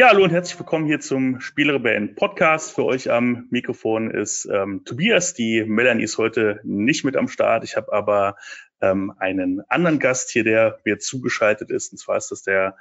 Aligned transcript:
Ja, 0.00 0.08
hallo 0.08 0.24
und 0.24 0.30
herzlich 0.30 0.58
willkommen 0.58 0.86
hier 0.86 1.00
zum 1.00 1.40
Spielrebellen 1.40 2.14
Podcast. 2.14 2.74
Für 2.74 2.86
euch 2.86 3.10
am 3.10 3.48
Mikrofon 3.50 4.10
ist 4.10 4.48
ähm, 4.50 4.82
Tobias. 4.86 5.34
Die 5.34 5.62
Melanie 5.62 6.04
ist 6.04 6.16
heute 6.16 6.58
nicht 6.64 7.04
mit 7.04 7.18
am 7.18 7.28
Start. 7.28 7.64
Ich 7.64 7.76
habe 7.76 7.92
aber 7.92 8.36
ähm, 8.80 9.12
einen 9.18 9.60
anderen 9.68 9.98
Gast 9.98 10.30
hier, 10.30 10.42
der 10.42 10.80
mir 10.86 10.98
zugeschaltet 11.00 11.70
ist. 11.70 11.92
Und 11.92 11.98
zwar 11.98 12.16
ist 12.16 12.30
das 12.30 12.42
der 12.42 12.78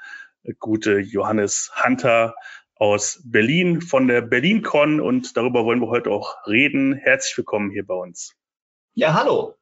gute 0.60 1.00
Johannes 1.00 1.74
Hunter 1.84 2.36
aus 2.76 3.22
Berlin 3.26 3.82
von 3.82 4.08
der 4.08 4.22
BerlinCon. 4.22 5.02
Und 5.02 5.36
darüber 5.36 5.66
wollen 5.66 5.82
wir 5.82 5.90
heute 5.90 6.12
auch 6.12 6.48
reden. 6.48 6.94
Herzlich 6.94 7.38
willkommen 7.38 7.70
hier 7.70 7.86
bei 7.86 7.96
uns. 7.96 8.38
Ja, 8.94 9.14
hallo. 9.14 9.58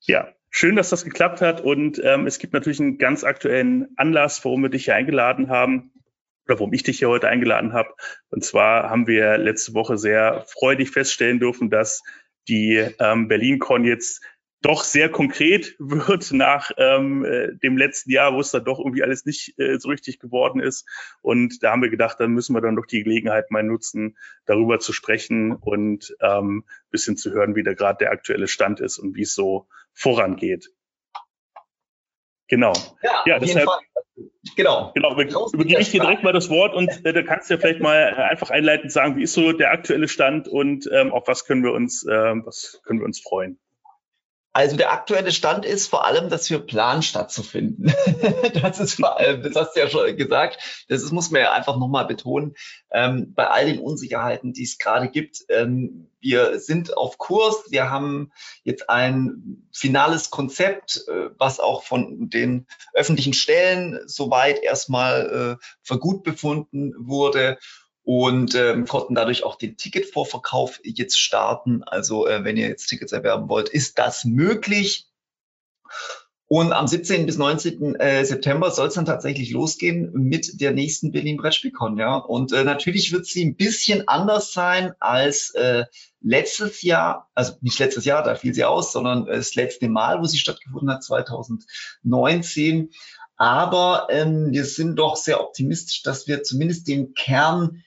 Ja, 0.00 0.32
schön, 0.50 0.74
dass 0.74 0.90
das 0.90 1.04
geklappt 1.04 1.40
hat. 1.40 1.60
Und 1.60 2.00
ähm, 2.02 2.26
es 2.26 2.40
gibt 2.40 2.52
natürlich 2.52 2.80
einen 2.80 2.98
ganz 2.98 3.22
aktuellen 3.22 3.96
Anlass, 3.96 4.44
warum 4.44 4.62
wir 4.62 4.70
dich 4.70 4.86
hier 4.86 4.96
eingeladen 4.96 5.50
haben 5.50 5.92
oder 6.46 6.58
warum 6.58 6.72
ich 6.72 6.82
dich 6.82 6.98
hier 6.98 7.08
heute 7.08 7.28
eingeladen 7.28 7.72
habe. 7.72 7.94
Und 8.30 8.44
zwar 8.44 8.90
haben 8.90 9.06
wir 9.06 9.38
letzte 9.38 9.74
Woche 9.74 9.98
sehr 9.98 10.44
freudig 10.48 10.90
feststellen 10.90 11.40
dürfen, 11.40 11.70
dass 11.70 12.02
die 12.48 12.76
ähm, 12.98 13.28
BerlinCon 13.28 13.84
jetzt 13.84 14.22
doch 14.62 14.84
sehr 14.84 15.08
konkret 15.10 15.76
wird 15.78 16.32
nach 16.32 16.70
ähm, 16.76 17.24
äh, 17.24 17.54
dem 17.56 17.76
letzten 17.76 18.10
Jahr, 18.10 18.34
wo 18.34 18.40
es 18.40 18.50
dann 18.50 18.64
doch 18.64 18.78
irgendwie 18.78 19.02
alles 19.02 19.24
nicht 19.24 19.58
äh, 19.58 19.78
so 19.78 19.88
richtig 19.88 20.18
geworden 20.18 20.60
ist. 20.60 20.86
Und 21.22 21.62
da 21.62 21.72
haben 21.72 21.82
wir 21.82 21.90
gedacht, 21.90 22.18
dann 22.20 22.32
müssen 22.32 22.54
wir 22.54 22.60
dann 22.60 22.76
doch 22.76 22.86
die 22.86 23.02
Gelegenheit 23.02 23.50
mal 23.50 23.62
nutzen, 23.62 24.16
darüber 24.44 24.78
zu 24.78 24.92
sprechen 24.92 25.52
und 25.52 26.16
ähm, 26.20 26.64
bisschen 26.90 27.16
zu 27.16 27.32
hören, 27.32 27.54
wie 27.54 27.62
da 27.62 27.74
gerade 27.74 27.98
der 27.98 28.10
aktuelle 28.10 28.48
Stand 28.48 28.80
ist 28.80 28.98
und 28.98 29.14
wie 29.14 29.22
es 29.22 29.34
so 29.34 29.68
vorangeht. 29.92 30.72
Genau. 32.48 32.72
Ja, 33.02 33.22
ja 33.26 33.38
deshalb. 33.38 33.68
Genau. 34.56 34.92
Genau, 34.94 35.12
übergebe 35.12 35.80
ich 35.80 35.90
dir 35.90 36.00
direkt 36.00 36.22
mal 36.22 36.32
das 36.32 36.48
Wort 36.48 36.74
und 36.74 37.04
äh, 37.04 37.12
da 37.12 37.22
kannst 37.22 37.50
du 37.50 37.54
ja 37.54 37.60
vielleicht 37.60 37.80
mal 37.80 38.14
äh, 38.16 38.22
einfach 38.22 38.50
einleitend 38.50 38.90
sagen, 38.90 39.16
wie 39.16 39.22
ist 39.22 39.34
so 39.34 39.52
der 39.52 39.72
aktuelle 39.72 40.08
Stand 40.08 40.48
und 40.48 40.88
ähm, 40.92 41.12
auf 41.12 41.28
was 41.28 41.44
können 41.44 41.62
wir 41.62 41.72
uns, 41.72 42.06
äh, 42.06 42.10
was 42.10 42.80
können 42.84 43.00
wir 43.00 43.06
uns 43.06 43.20
freuen? 43.20 43.58
Also 44.56 44.74
der 44.78 44.90
aktuelle 44.90 45.32
Stand 45.32 45.66
ist 45.66 45.86
vor 45.86 46.06
allem, 46.06 46.30
dass 46.30 46.48
wir 46.48 46.60
planen 46.60 47.02
stattzufinden. 47.02 47.92
das 48.62 48.80
ist 48.80 48.94
vor 48.94 49.18
allem, 49.18 49.42
das 49.42 49.54
hast 49.54 49.76
du 49.76 49.80
ja 49.80 49.90
schon 49.90 50.16
gesagt. 50.16 50.86
Das 50.88 51.02
ist, 51.02 51.12
muss 51.12 51.30
man 51.30 51.42
ja 51.42 51.52
einfach 51.52 51.76
nochmal 51.76 52.06
betonen. 52.06 52.54
Ähm, 52.90 53.34
bei 53.34 53.48
all 53.48 53.66
den 53.66 53.80
Unsicherheiten, 53.80 54.54
die 54.54 54.62
es 54.62 54.78
gerade 54.78 55.10
gibt, 55.10 55.44
ähm, 55.50 56.08
wir 56.20 56.58
sind 56.58 56.96
auf 56.96 57.18
Kurs. 57.18 57.64
Wir 57.68 57.90
haben 57.90 58.32
jetzt 58.64 58.88
ein 58.88 59.68
finales 59.74 60.30
Konzept, 60.30 61.04
äh, 61.06 61.28
was 61.36 61.60
auch 61.60 61.82
von 61.82 62.30
den 62.30 62.66
öffentlichen 62.94 63.34
Stellen 63.34 64.00
soweit 64.06 64.62
erstmal 64.62 65.58
äh, 65.60 65.64
für 65.82 65.98
gut 65.98 66.22
befunden 66.22 66.94
wurde 66.96 67.58
und 68.06 68.54
ähm, 68.54 68.86
konnten 68.86 69.16
dadurch 69.16 69.42
auch 69.42 69.56
den 69.56 69.76
Ticketvorverkauf 69.76 70.78
jetzt 70.84 71.18
starten. 71.18 71.82
Also 71.82 72.28
äh, 72.28 72.44
wenn 72.44 72.56
ihr 72.56 72.68
jetzt 72.68 72.86
Tickets 72.86 73.10
erwerben 73.10 73.48
wollt, 73.48 73.68
ist 73.68 73.98
das 73.98 74.24
möglich. 74.24 75.08
Und 76.46 76.72
am 76.72 76.86
17. 76.86 77.26
bis 77.26 77.36
19. 77.36 77.96
Äh, 77.96 78.24
September 78.24 78.70
soll 78.70 78.86
es 78.86 78.94
dann 78.94 79.06
tatsächlich 79.06 79.50
losgehen 79.50 80.12
mit 80.12 80.60
der 80.60 80.70
nächsten 80.70 81.10
Berlin 81.10 81.36
Brettspielcon. 81.36 81.98
Ja, 81.98 82.14
und 82.18 82.52
äh, 82.52 82.62
natürlich 82.62 83.10
wird 83.10 83.26
sie 83.26 83.44
ein 83.44 83.56
bisschen 83.56 84.06
anders 84.06 84.52
sein 84.52 84.92
als 85.00 85.50
äh, 85.56 85.86
letztes 86.20 86.82
Jahr, 86.82 87.28
also 87.34 87.54
nicht 87.60 87.80
letztes 87.80 88.04
Jahr, 88.04 88.22
da 88.22 88.36
fiel 88.36 88.54
sie 88.54 88.64
aus, 88.64 88.92
sondern 88.92 89.26
das 89.26 89.56
letzte 89.56 89.88
Mal, 89.88 90.20
wo 90.20 90.26
sie 90.26 90.38
stattgefunden 90.38 90.92
hat, 90.92 91.02
2019. 91.02 92.90
Aber 93.36 94.06
ähm, 94.10 94.52
wir 94.52 94.64
sind 94.64 94.94
doch 94.94 95.16
sehr 95.16 95.40
optimistisch, 95.40 96.04
dass 96.04 96.28
wir 96.28 96.44
zumindest 96.44 96.86
den 96.86 97.12
Kern 97.14 97.82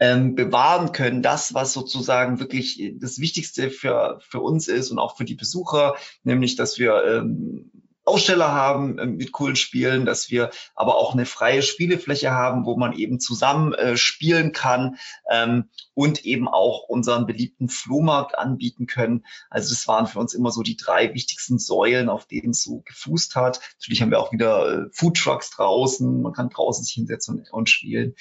ähm, 0.00 0.34
bewahren 0.34 0.92
können, 0.92 1.22
das, 1.22 1.54
was 1.54 1.72
sozusagen 1.72 2.40
wirklich 2.40 2.94
das 2.96 3.18
Wichtigste 3.18 3.70
für, 3.70 4.20
für 4.20 4.40
uns 4.40 4.68
ist 4.68 4.90
und 4.90 4.98
auch 4.98 5.16
für 5.16 5.24
die 5.24 5.34
Besucher, 5.34 5.96
nämlich, 6.22 6.56
dass 6.56 6.78
wir 6.78 7.04
ähm, 7.04 7.70
Aussteller 8.08 8.52
haben 8.52 8.98
äh, 8.98 9.06
mit 9.06 9.32
coolen 9.32 9.54
Spielen, 9.54 10.06
dass 10.06 10.30
wir 10.30 10.50
aber 10.74 10.96
auch 10.96 11.12
eine 11.12 11.26
freie 11.26 11.62
Spielefläche 11.62 12.30
haben, 12.30 12.64
wo 12.64 12.76
man 12.76 12.94
eben 12.94 13.20
zusammen 13.20 13.74
äh, 13.74 13.96
spielen 13.96 14.52
kann 14.52 14.96
ähm, 15.30 15.68
und 15.94 16.24
eben 16.24 16.48
auch 16.48 16.84
unseren 16.88 17.26
beliebten 17.26 17.68
Flohmarkt 17.68 18.36
anbieten 18.36 18.86
können. 18.86 19.24
Also 19.50 19.70
das 19.74 19.86
waren 19.86 20.06
für 20.06 20.18
uns 20.18 20.34
immer 20.34 20.50
so 20.50 20.62
die 20.62 20.76
drei 20.76 21.14
wichtigsten 21.14 21.58
Säulen, 21.58 22.08
auf 22.08 22.26
denen 22.26 22.50
es 22.50 22.62
so 22.62 22.80
gefußt 22.80 23.36
hat. 23.36 23.60
Natürlich 23.78 24.02
haben 24.02 24.10
wir 24.10 24.20
auch 24.20 24.32
wieder 24.32 24.86
äh, 24.86 24.86
Food 24.92 25.18
Trucks 25.18 25.50
draußen, 25.50 26.22
man 26.22 26.32
kann 26.32 26.48
draußen 26.48 26.84
sich 26.84 26.94
hinsetzen 26.94 27.38
und, 27.38 27.52
und 27.52 27.70
spielen. 27.70 28.14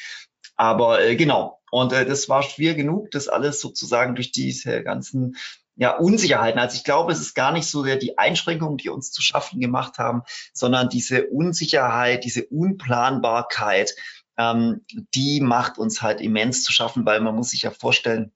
Aber 0.58 1.02
äh, 1.02 1.16
genau, 1.16 1.62
und 1.72 1.94
äh, 1.94 2.06
das 2.06 2.28
war 2.28 2.44
schwer 2.44 2.76
genug, 2.76 3.12
das 3.12 3.28
alles 3.28 3.62
sozusagen 3.62 4.16
durch 4.16 4.32
diese 4.32 4.84
ganzen 4.84 5.38
ja, 5.76 5.96
Unsicherheiten. 5.96 6.60
Also 6.60 6.76
ich 6.76 6.84
glaube, 6.84 7.12
es 7.12 7.22
ist 7.22 7.36
gar 7.36 7.52
nicht 7.52 7.68
so 7.68 7.84
sehr 7.84 7.98
die 7.98 8.18
Einschränkungen, 8.18 8.78
die 8.78 8.90
uns 8.90 9.12
zu 9.12 9.22
schaffen 9.22 9.60
gemacht 9.60 10.00
haben, 10.00 10.24
sondern 10.52 10.90
diese 10.90 11.28
Unsicherheit, 11.28 12.24
diese 12.24 12.46
Unplanbarkeit, 12.48 13.96
ähm, 14.38 14.86
die 15.14 15.40
macht 15.40 15.78
uns 15.78 16.02
halt 16.02 16.20
immens 16.20 16.64
zu 16.64 16.72
schaffen, 16.72 17.06
weil 17.06 17.22
man 17.22 17.36
muss 17.36 17.52
sich 17.52 17.62
ja 17.62 17.72
vorstellen, 17.72 18.32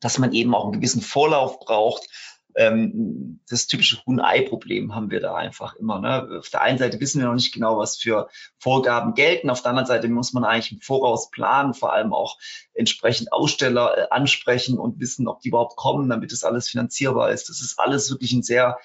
dass 0.00 0.18
man 0.18 0.32
eben 0.32 0.54
auch 0.54 0.64
einen 0.64 0.72
gewissen 0.72 1.00
Vorlauf 1.00 1.60
braucht 1.60 2.08
ähm, 2.56 3.40
das 3.48 3.66
typische 3.66 4.04
Huhn-Ei-Problem 4.06 4.94
haben 4.94 5.10
wir 5.10 5.20
da 5.20 5.34
einfach 5.34 5.74
immer. 5.76 6.00
Ne? 6.00 6.38
Auf 6.38 6.50
der 6.50 6.62
einen 6.62 6.78
Seite 6.78 7.00
wissen 7.00 7.20
wir 7.20 7.26
noch 7.26 7.34
nicht 7.34 7.52
genau, 7.52 7.78
was 7.78 7.96
für 7.96 8.28
Vorgaben 8.58 9.14
gelten. 9.14 9.50
Auf 9.50 9.62
der 9.62 9.70
anderen 9.70 9.86
Seite 9.86 10.08
muss 10.08 10.32
man 10.32 10.44
eigentlich 10.44 10.72
im 10.72 10.80
Voraus 10.80 11.30
planen, 11.30 11.74
vor 11.74 11.92
allem 11.92 12.12
auch 12.12 12.38
entsprechend 12.72 13.32
Aussteller 13.32 13.98
äh, 13.98 14.06
ansprechen 14.10 14.78
und 14.78 15.00
wissen, 15.00 15.28
ob 15.28 15.40
die 15.40 15.48
überhaupt 15.48 15.76
kommen, 15.76 16.08
damit 16.08 16.32
das 16.32 16.44
alles 16.44 16.68
finanzierbar 16.68 17.30
ist. 17.30 17.48
Das 17.48 17.60
ist 17.60 17.78
alles 17.78 18.10
wirklich 18.10 18.32
ein 18.32 18.42
sehr 18.42 18.78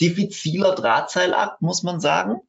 diffiziler 0.00 0.74
Drahtseilakt, 0.74 1.62
muss 1.62 1.82
man 1.82 2.00
sagen. 2.00 2.40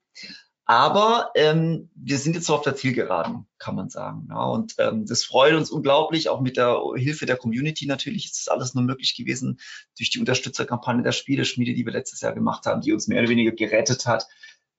Aber 0.71 1.31
ähm, 1.35 1.89
wir 1.95 2.17
sind 2.17 2.33
jetzt 2.33 2.45
so 2.45 2.55
auf 2.55 2.61
der 2.61 2.77
Zielgeraden, 2.77 3.45
kann 3.59 3.75
man 3.75 3.89
sagen. 3.89 4.29
Ja, 4.29 4.45
und 4.45 4.75
ähm, 4.77 5.05
das 5.05 5.25
freut 5.25 5.53
uns 5.53 5.69
unglaublich, 5.69 6.29
auch 6.29 6.39
mit 6.39 6.55
der 6.55 6.79
Hilfe 6.95 7.25
der 7.25 7.35
Community 7.35 7.85
natürlich 7.87 8.23
ist 8.27 8.37
das 8.37 8.47
alles 8.47 8.73
nur 8.73 8.85
möglich 8.85 9.13
gewesen 9.17 9.59
durch 9.97 10.11
die 10.11 10.19
Unterstützerkampagne 10.19 11.03
der 11.03 11.11
Spieleschmiede, 11.11 11.73
die 11.73 11.85
wir 11.85 11.91
letztes 11.91 12.21
Jahr 12.21 12.31
gemacht 12.31 12.65
haben, 12.67 12.79
die 12.79 12.93
uns 12.93 13.09
mehr 13.09 13.19
oder 13.19 13.27
weniger 13.27 13.51
gerettet 13.51 14.05
hat. 14.05 14.27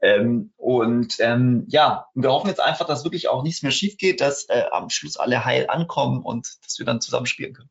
Ähm, 0.01 0.55
und 0.57 1.17
ähm, 1.19 1.67
ja, 1.69 2.07
wir 2.15 2.33
hoffen 2.33 2.49
jetzt 2.49 2.63
einfach, 2.63 2.87
dass 2.87 3.05
wirklich 3.05 3.29
auch 3.29 3.43
nichts 3.43 3.61
mehr 3.63 3.71
schief 3.71 3.99
geht, 3.99 4.23
dass 4.23 4.49
äh, 4.49 4.65
am 4.73 4.89
Schluss 4.89 5.19
alle 5.19 5.45
heil 5.45 5.67
ankommen 5.69 6.23
und 6.23 6.57
dass 6.65 6.79
wir 6.79 6.87
dann 6.87 7.03
zusammen 7.03 7.27
spielen 7.27 7.53
können. 7.53 7.71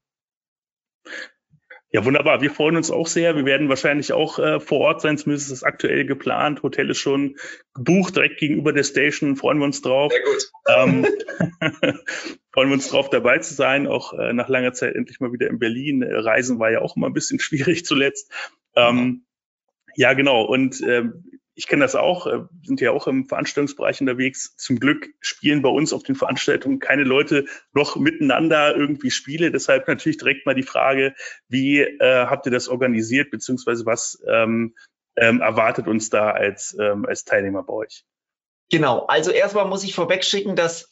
Ja, 1.94 2.06
wunderbar. 2.06 2.41
Wir 2.41 2.52
freuen 2.52 2.78
uns 2.78 2.90
auch 2.90 3.07
sehr. 3.07 3.35
Wir 3.35 3.44
werden 3.44 3.68
wahrscheinlich 3.68 4.13
auch 4.13 4.40
äh, 4.40 4.62
vor 4.62 4.79
Ort 4.79 5.02
sein. 5.02 5.18
Zumindest 5.18 5.47
ist 5.47 5.57
es 5.57 5.63
aktuell 5.63 6.06
geplant. 6.06 6.63
Hotel 6.63 6.90
ist 6.90 7.00
schon 7.00 7.35
gebucht, 7.74 8.16
direkt 8.16 8.40
gegenüber 8.40 8.72
der 8.72 8.84
Station. 8.84 9.35
Freuen 9.35 9.59
wir 9.59 9.66
uns 9.66 9.81
drauf. 9.81 10.13
Sehr 10.13 10.24
gut. 10.24 10.52
Ähm, 10.69 11.06
freuen 12.53 12.69
wir 12.69 12.75
uns 12.75 12.88
drauf, 12.88 13.09
dabei 13.09 13.40
zu 13.40 13.53
sein. 13.53 13.88
Auch 13.88 14.13
äh, 14.13 14.31
nach 14.31 14.47
langer 14.47 14.72
Zeit 14.72 14.96
endlich 14.96 15.19
mal 15.19 15.34
wieder 15.34 15.50
in 15.50 15.59
Berlin. 15.59 16.02
Äh, 16.02 16.16
Reisen 16.16 16.59
war 16.59 16.72
ja 16.72 16.79
auch 16.79 16.96
immer 16.96 17.07
ein 17.07 17.13
bisschen 17.13 17.40
schwierig 17.41 17.84
zuletzt. 17.84 18.31
Ähm, 18.78 19.25
ja, 19.96 20.13
genau. 20.13 20.44
Und 20.44 20.81
äh, 20.81 21.03
ich 21.53 21.67
kenne 21.67 21.84
das 21.84 21.95
auch, 21.95 22.28
äh, 22.28 22.39
sind 22.63 22.81
ja 22.81 22.91
auch 22.91 23.07
im 23.07 23.25
Veranstaltungsbereich 23.25 24.00
unterwegs. 24.01 24.56
Zum 24.56 24.79
Glück 24.79 25.09
spielen 25.19 25.62
bei 25.62 25.69
uns 25.69 25.94
auf 25.94 26.03
den 26.03 26.16
Veranstaltungen 26.16 26.79
keine 26.79 27.03
Leute 27.03 27.45
noch 27.73 27.95
miteinander 27.97 28.75
irgendwie 28.75 29.12
Spiele. 29.12 29.51
Deshalb 29.51 29.88
natürlich 29.88 30.17
direkt 30.17 30.45
mal 30.45 30.56
die 30.56 30.63
Frage, 30.63 31.13
wie 31.50 31.81
äh, 31.81 32.25
habt 32.25 32.45
ihr 32.45 32.51
das 32.51 32.69
organisiert, 32.69 33.31
beziehungsweise 33.31 33.85
was 33.85 34.22
ähm, 34.28 34.75
ähm, 35.17 35.41
erwartet 35.41 35.87
uns 35.87 36.09
da 36.09 36.31
als, 36.31 36.75
ähm, 36.79 37.05
als 37.05 37.25
Teilnehmer 37.25 37.64
bei 37.64 37.73
euch? 37.73 38.05
Genau, 38.70 39.05
also 39.08 39.31
erstmal 39.31 39.67
muss 39.67 39.84
ich 39.84 39.93
vorwegschicken, 39.93 40.55
dass 40.55 40.91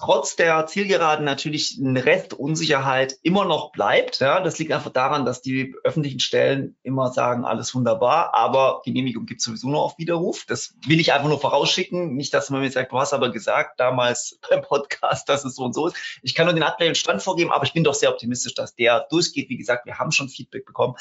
trotz 0.00 0.34
der 0.34 0.66
Zielgeraden 0.66 1.26
natürlich 1.26 1.76
ein 1.76 1.96
Rest 1.96 2.32
Unsicherheit 2.32 3.16
immer 3.22 3.44
noch 3.44 3.70
bleibt. 3.70 4.20
Ja, 4.20 4.40
das 4.40 4.58
liegt 4.58 4.72
einfach 4.72 4.90
daran, 4.90 5.26
dass 5.26 5.42
die 5.42 5.74
öffentlichen 5.84 6.20
Stellen 6.20 6.76
immer 6.82 7.12
sagen, 7.12 7.44
alles 7.44 7.74
wunderbar, 7.74 8.34
aber 8.34 8.80
Genehmigung 8.84 9.26
gibt 9.26 9.42
sowieso 9.42 9.68
nur 9.68 9.82
auf 9.82 9.98
Widerruf. 9.98 10.46
Das 10.46 10.74
will 10.86 11.00
ich 11.00 11.12
einfach 11.12 11.28
nur 11.28 11.38
vorausschicken. 11.38 12.14
Nicht, 12.14 12.32
dass 12.32 12.48
man 12.48 12.62
mir 12.62 12.70
sagt, 12.70 12.92
du 12.92 12.98
hast 12.98 13.12
aber 13.12 13.30
gesagt 13.30 13.78
damals 13.78 14.38
beim 14.48 14.62
Podcast, 14.62 15.28
dass 15.28 15.44
es 15.44 15.54
so 15.54 15.64
und 15.64 15.74
so 15.74 15.88
ist. 15.88 15.96
Ich 16.22 16.34
kann 16.34 16.46
nur 16.46 16.54
den 16.54 16.62
aktuellen 16.62 16.94
Stand 16.94 17.22
vorgeben, 17.22 17.52
aber 17.52 17.64
ich 17.64 17.74
bin 17.74 17.84
doch 17.84 17.94
sehr 17.94 18.10
optimistisch, 18.10 18.54
dass 18.54 18.74
der 18.74 19.06
durchgeht. 19.10 19.50
Wie 19.50 19.58
gesagt, 19.58 19.84
wir 19.84 19.98
haben 19.98 20.12
schon 20.12 20.30
Feedback 20.30 20.64
bekommen. 20.64 20.94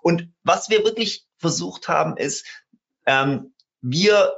Und 0.00 0.30
was 0.44 0.70
wir 0.70 0.82
wirklich 0.82 1.26
versucht 1.36 1.88
haben, 1.88 2.16
ist, 2.16 2.46
ähm, 3.04 3.52
wir 3.82 4.32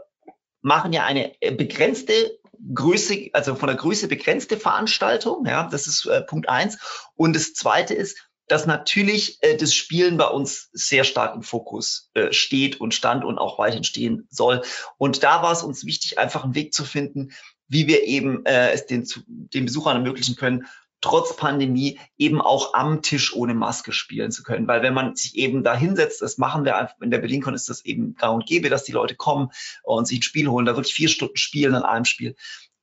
machen 0.61 0.93
ja 0.93 1.05
eine 1.05 1.35
begrenzte 1.41 2.38
Größe, 2.75 3.31
also 3.32 3.55
von 3.55 3.69
der 3.69 3.76
Größe 3.76 4.08
begrenzte 4.08 4.56
Veranstaltung. 4.56 5.46
Ja, 5.46 5.69
das 5.69 5.87
ist 5.87 6.06
äh, 6.06 6.22
Punkt 6.22 6.49
eins. 6.49 6.78
Und 7.14 7.34
das 7.34 7.52
zweite 7.55 7.94
ist, 7.94 8.28
dass 8.49 8.66
natürlich 8.66 9.38
äh, 9.43 9.56
das 9.56 9.75
Spielen 9.75 10.16
bei 10.16 10.26
uns 10.26 10.70
sehr 10.72 11.05
stark 11.05 11.34
im 11.34 11.43
Fokus 11.43 12.10
äh, 12.14 12.32
steht 12.32 12.81
und 12.81 12.94
stand 12.94 13.25
und 13.25 13.38
auch 13.38 13.58
weiterhin 13.58 13.84
stehen 13.84 14.26
soll. 14.31 14.62
Und 14.96 15.22
da 15.22 15.43
war 15.43 15.52
es 15.52 15.62
uns 15.62 15.84
wichtig, 15.84 16.19
einfach 16.19 16.44
einen 16.44 16.55
Weg 16.55 16.75
zu 16.75 16.84
finden, 16.84 17.32
wie 17.69 17.87
wir 17.87 18.05
eben 18.05 18.44
äh, 18.46 18.72
es 18.72 18.87
den, 18.87 19.06
den 19.26 19.66
Besuchern 19.66 19.96
ermöglichen 19.96 20.37
können, 20.37 20.66
trotz 21.00 21.37
Pandemie 21.37 21.99
eben 22.17 22.41
auch 22.41 22.75
am 22.75 23.03
Tisch 23.03 23.35
ohne 23.35 23.55
Maske 23.55 23.93
spielen 23.93 24.31
zu 24.31 24.43
können. 24.43 24.67
Weil 24.67 24.83
wenn 24.83 24.95
man 24.95 25.15
sich 25.17 25.37
eben 25.37 25.62
da 25.62 25.77
hinsetzt, 25.77 26.23
das 26.23 26.39
machen 26.39 26.65
wir 26.65 26.77
einfach, 26.77 27.00
in 27.00 27.11
der 27.11 27.19
BerlinCon 27.19 27.55
ist 27.55 27.69
das 27.69 27.85
eben 27.85 28.15
gang 28.15 28.35
und 28.35 28.47
gäbe, 28.47 28.71
dass 28.71 28.85
die 28.85 28.93
Leute 28.93 29.15
kommen 29.15 29.50
und 29.83 30.06
sich 30.06 30.21
ein 30.21 30.23
Spiel 30.23 30.49
holen, 30.49 30.67
da 30.67 30.77
wirklich 30.77 30.95
vier 30.95 31.09
Stunden 31.09 31.37
spielen 31.37 31.75
an 31.75 31.85
einem 31.85 32.05
Spiel. 32.05 32.35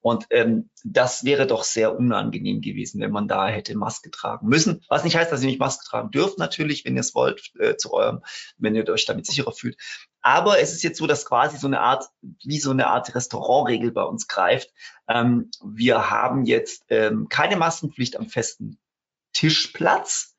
Und 0.05 0.27
ähm, 0.29 0.69
das 0.83 1.23
wäre 1.23 1.47
doch 1.47 1.63
sehr 1.63 1.97
unangenehm 1.97 2.61
gewesen, 2.61 3.01
wenn 3.01 3.09
man 3.09 3.27
da 3.27 3.47
hätte 3.47 3.75
Maske 3.75 4.11
tragen 4.11 4.47
müssen. 4.47 4.83
Was 4.87 5.03
nicht 5.03 5.15
heißt, 5.15 5.31
dass 5.31 5.41
ihr 5.41 5.47
nicht 5.47 5.59
Maske 5.59 5.83
tragen 5.83 6.11
dürft, 6.11 6.37
natürlich, 6.37 6.85
wenn 6.85 6.93
ihr 6.93 6.99
es 6.99 7.15
wollt, 7.15 7.51
äh, 7.59 7.75
zu 7.75 7.91
eurem, 7.91 8.21
wenn 8.59 8.75
ihr 8.75 8.87
euch 8.87 9.05
damit 9.05 9.25
sicherer 9.25 9.51
fühlt. 9.51 9.77
Aber 10.25 10.59
es 10.59 10.73
ist 10.73 10.81
jetzt 10.81 10.97
so, 10.97 11.05
dass 11.05 11.23
quasi 11.23 11.55
so 11.55 11.67
eine 11.67 11.81
Art, 11.81 12.09
wie 12.43 12.57
so 12.59 12.71
eine 12.71 12.87
Art 12.87 13.13
Restaurantregel 13.13 13.91
bei 13.91 14.01
uns 14.01 14.27
greift. 14.27 14.73
Ähm, 15.07 15.51
wir 15.63 16.09
haben 16.09 16.45
jetzt 16.45 16.83
ähm, 16.89 17.29
keine 17.29 17.57
Maskenpflicht 17.57 18.17
am 18.17 18.27
festen 18.27 18.79
Tischplatz. 19.33 20.33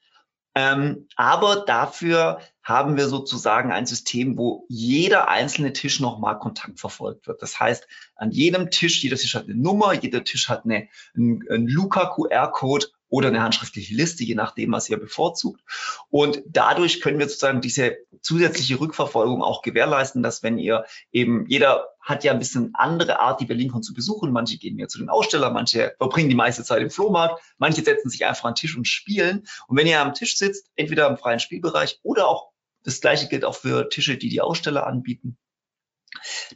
Ähm, 0.56 1.06
aber 1.14 1.64
dafür 1.66 2.40
haben 2.64 2.96
wir 2.96 3.06
sozusagen 3.06 3.70
ein 3.70 3.86
System, 3.86 4.36
wo 4.36 4.66
jeder 4.68 5.28
einzelne 5.28 5.72
Tisch 5.72 6.00
nochmal 6.00 6.40
Kontakt 6.40 6.80
verfolgt 6.80 7.28
wird. 7.28 7.40
Das 7.40 7.60
heißt, 7.60 7.86
an 8.16 8.32
jedem 8.32 8.72
Tisch, 8.72 9.04
jeder 9.04 9.16
Tisch 9.16 9.36
hat 9.36 9.44
eine 9.44 9.54
Nummer, 9.54 9.92
jeder 9.92 10.24
Tisch 10.24 10.48
hat 10.48 10.64
eine, 10.64 10.88
einen, 11.14 11.48
einen 11.48 11.68
Luca-QR-Code 11.68 12.86
oder 13.08 13.28
eine 13.28 13.42
handschriftliche 13.42 13.94
Liste, 13.94 14.24
je 14.24 14.34
nachdem, 14.34 14.72
was 14.72 14.88
ihr 14.88 14.98
bevorzugt. 14.98 15.62
Und 16.10 16.42
dadurch 16.46 17.00
können 17.00 17.18
wir 17.18 17.28
sozusagen 17.28 17.60
diese 17.60 17.96
zusätzliche 18.20 18.80
Rückverfolgung 18.80 19.42
auch 19.42 19.62
gewährleisten, 19.62 20.22
dass 20.22 20.42
wenn 20.42 20.58
ihr 20.58 20.84
eben, 21.12 21.46
jeder 21.48 21.88
hat 22.00 22.24
ja 22.24 22.32
ein 22.32 22.38
bisschen 22.38 22.70
andere 22.74 23.18
Art, 23.18 23.40
die 23.40 23.46
BerlinCon 23.46 23.82
zu 23.82 23.92
besuchen. 23.92 24.32
Manche 24.32 24.58
gehen 24.58 24.76
mehr 24.76 24.88
zu 24.88 24.98
den 24.98 25.08
Ausstellern, 25.08 25.52
manche 25.52 25.94
verbringen 25.98 26.28
die 26.28 26.36
meiste 26.36 26.62
Zeit 26.62 26.80
im 26.80 26.90
Flohmarkt, 26.90 27.42
manche 27.58 27.82
setzen 27.82 28.10
sich 28.10 28.24
einfach 28.24 28.44
an 28.44 28.52
den 28.52 28.60
Tisch 28.60 28.76
und 28.76 28.86
spielen. 28.86 29.46
Und 29.66 29.76
wenn 29.76 29.86
ihr 29.86 30.00
am 30.00 30.14
Tisch 30.14 30.36
sitzt, 30.36 30.70
entweder 30.76 31.08
im 31.08 31.16
freien 31.16 31.40
Spielbereich 31.40 31.98
oder 32.02 32.28
auch 32.28 32.50
das 32.84 33.00
gleiche 33.00 33.26
gilt 33.26 33.44
auch 33.44 33.56
für 33.56 33.88
Tische, 33.88 34.16
die 34.16 34.28
die 34.28 34.40
Aussteller 34.40 34.86
anbieten, 34.86 35.36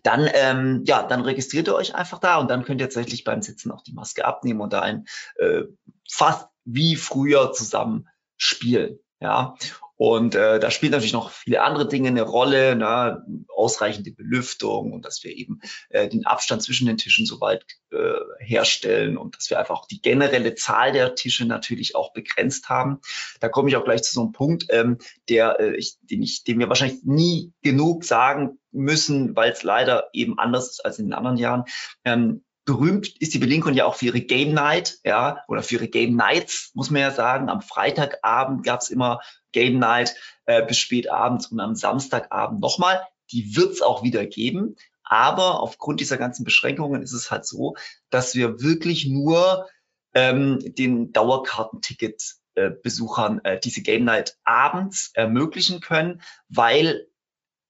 dann, 0.02 0.28
ähm, 0.32 0.82
ja, 0.86 1.02
dann 1.02 1.22
registriert 1.22 1.68
ihr 1.68 1.74
euch 1.74 1.94
einfach 1.94 2.18
da 2.18 2.38
und 2.38 2.50
dann 2.50 2.64
könnt 2.64 2.80
ihr 2.80 2.86
tatsächlich 2.86 3.24
beim 3.24 3.42
Sitzen 3.42 3.70
auch 3.70 3.82
die 3.82 3.92
Maske 3.92 4.24
abnehmen 4.24 4.60
und 4.60 4.72
da 4.72 4.80
ein 4.80 5.06
äh, 5.36 5.62
fast 6.10 6.48
wie 6.64 6.96
früher 6.96 7.52
zusammen 7.52 8.08
spielen. 8.36 8.98
Ja, 9.20 9.54
und 10.00 10.34
äh, 10.34 10.58
da 10.58 10.70
spielen 10.70 10.92
natürlich 10.92 11.12
noch 11.12 11.30
viele 11.30 11.60
andere 11.60 11.86
Dinge 11.86 12.08
eine 12.08 12.22
Rolle, 12.22 12.74
ne? 12.74 13.22
ausreichende 13.54 14.10
Belüftung 14.12 14.94
und 14.94 15.04
dass 15.04 15.22
wir 15.24 15.36
eben 15.36 15.60
äh, 15.90 16.08
den 16.08 16.24
Abstand 16.24 16.62
zwischen 16.62 16.86
den 16.86 16.96
Tischen 16.96 17.26
so 17.26 17.42
weit 17.42 17.66
äh, 17.90 18.14
herstellen 18.38 19.18
und 19.18 19.36
dass 19.36 19.50
wir 19.50 19.58
einfach 19.58 19.74
auch 19.74 19.86
die 19.86 20.00
generelle 20.00 20.54
Zahl 20.54 20.92
der 20.92 21.14
Tische 21.16 21.44
natürlich 21.44 21.96
auch 21.96 22.14
begrenzt 22.14 22.70
haben. 22.70 23.00
Da 23.40 23.50
komme 23.50 23.68
ich 23.68 23.76
auch 23.76 23.84
gleich 23.84 24.02
zu 24.02 24.14
so 24.14 24.22
einem 24.22 24.32
Punkt, 24.32 24.68
ähm, 24.70 24.96
der, 25.28 25.60
äh, 25.60 25.76
ich, 25.76 25.98
den, 26.00 26.22
ich, 26.22 26.44
den 26.44 26.58
wir 26.60 26.70
wahrscheinlich 26.70 27.02
nie 27.04 27.52
genug 27.60 28.04
sagen 28.04 28.58
müssen, 28.72 29.36
weil 29.36 29.52
es 29.52 29.64
leider 29.64 30.08
eben 30.14 30.38
anders 30.38 30.70
ist 30.70 30.82
als 30.82 30.98
in 30.98 31.08
den 31.08 31.12
anderen 31.12 31.36
Jahren. 31.36 31.64
Ähm, 32.06 32.42
berühmt 32.64 33.08
ist 33.20 33.34
die 33.34 33.38
BerlinCon 33.38 33.74
ja 33.74 33.84
auch 33.84 33.96
für 33.96 34.06
ihre 34.06 34.20
Game 34.20 34.54
Night, 34.54 34.98
ja, 35.04 35.42
oder 35.48 35.62
für 35.62 35.74
ihre 35.74 35.88
Game 35.88 36.14
Nights, 36.14 36.70
muss 36.74 36.90
man 36.90 37.02
ja 37.02 37.10
sagen. 37.10 37.48
Am 37.48 37.62
Freitagabend 37.62 38.64
gab 38.64 38.80
es 38.80 38.90
immer 38.90 39.20
Game 39.52 39.78
Night 39.78 40.14
äh, 40.46 40.64
bis 40.64 40.78
spät 40.78 41.10
abends 41.10 41.46
und 41.48 41.60
am 41.60 41.74
Samstagabend 41.74 42.60
nochmal. 42.60 43.02
Die 43.32 43.56
wird 43.56 43.72
es 43.72 43.82
auch 43.82 44.02
wieder 44.02 44.26
geben. 44.26 44.76
Aber 45.02 45.60
aufgrund 45.60 46.00
dieser 46.00 46.18
ganzen 46.18 46.44
Beschränkungen 46.44 47.02
ist 47.02 47.12
es 47.12 47.30
halt 47.30 47.44
so, 47.44 47.74
dass 48.10 48.36
wir 48.36 48.60
wirklich 48.60 49.06
nur 49.06 49.68
ähm, 50.14 50.60
den 50.60 51.12
Dauerkartenticket 51.12 52.36
äh, 52.54 52.70
Besuchern 52.70 53.40
äh, 53.44 53.58
diese 53.58 53.82
Game 53.82 54.04
Night 54.04 54.36
abends 54.44 55.10
ermöglichen 55.14 55.80
können, 55.80 56.22
weil 56.48 57.06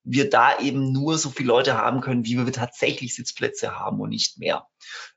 wir 0.02 0.30
da 0.30 0.58
eben 0.58 0.92
nur 0.92 1.18
so 1.18 1.30
viele 1.30 1.48
Leute 1.48 1.76
haben 1.76 2.00
können, 2.00 2.24
wie 2.24 2.38
wir 2.38 2.52
tatsächlich 2.52 3.14
Sitzplätze 3.14 3.78
haben 3.78 4.00
und 4.00 4.10
nicht 4.10 4.38
mehr. 4.38 4.66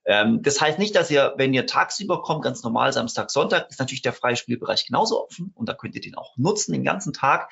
Ähm, 0.05 0.41
das 0.41 0.59
heißt 0.59 0.79
nicht, 0.79 0.95
dass 0.95 1.09
ihr, 1.09 1.33
wenn 1.37 1.53
ihr 1.53 1.65
tagsüber 1.65 2.21
kommt, 2.21 2.43
ganz 2.43 2.63
normal 2.63 2.91
Samstag, 2.91 3.31
Sonntag, 3.31 3.69
ist 3.69 3.79
natürlich 3.79 4.01
der 4.01 4.13
freie 4.13 4.35
Spielbereich 4.35 4.85
genauso 4.85 5.23
offen 5.23 5.51
und 5.55 5.69
da 5.69 5.73
könnt 5.73 5.95
ihr 5.95 6.01
den 6.01 6.15
auch 6.15 6.35
nutzen 6.37 6.73
den 6.73 6.83
ganzen 6.83 7.13
Tag. 7.13 7.51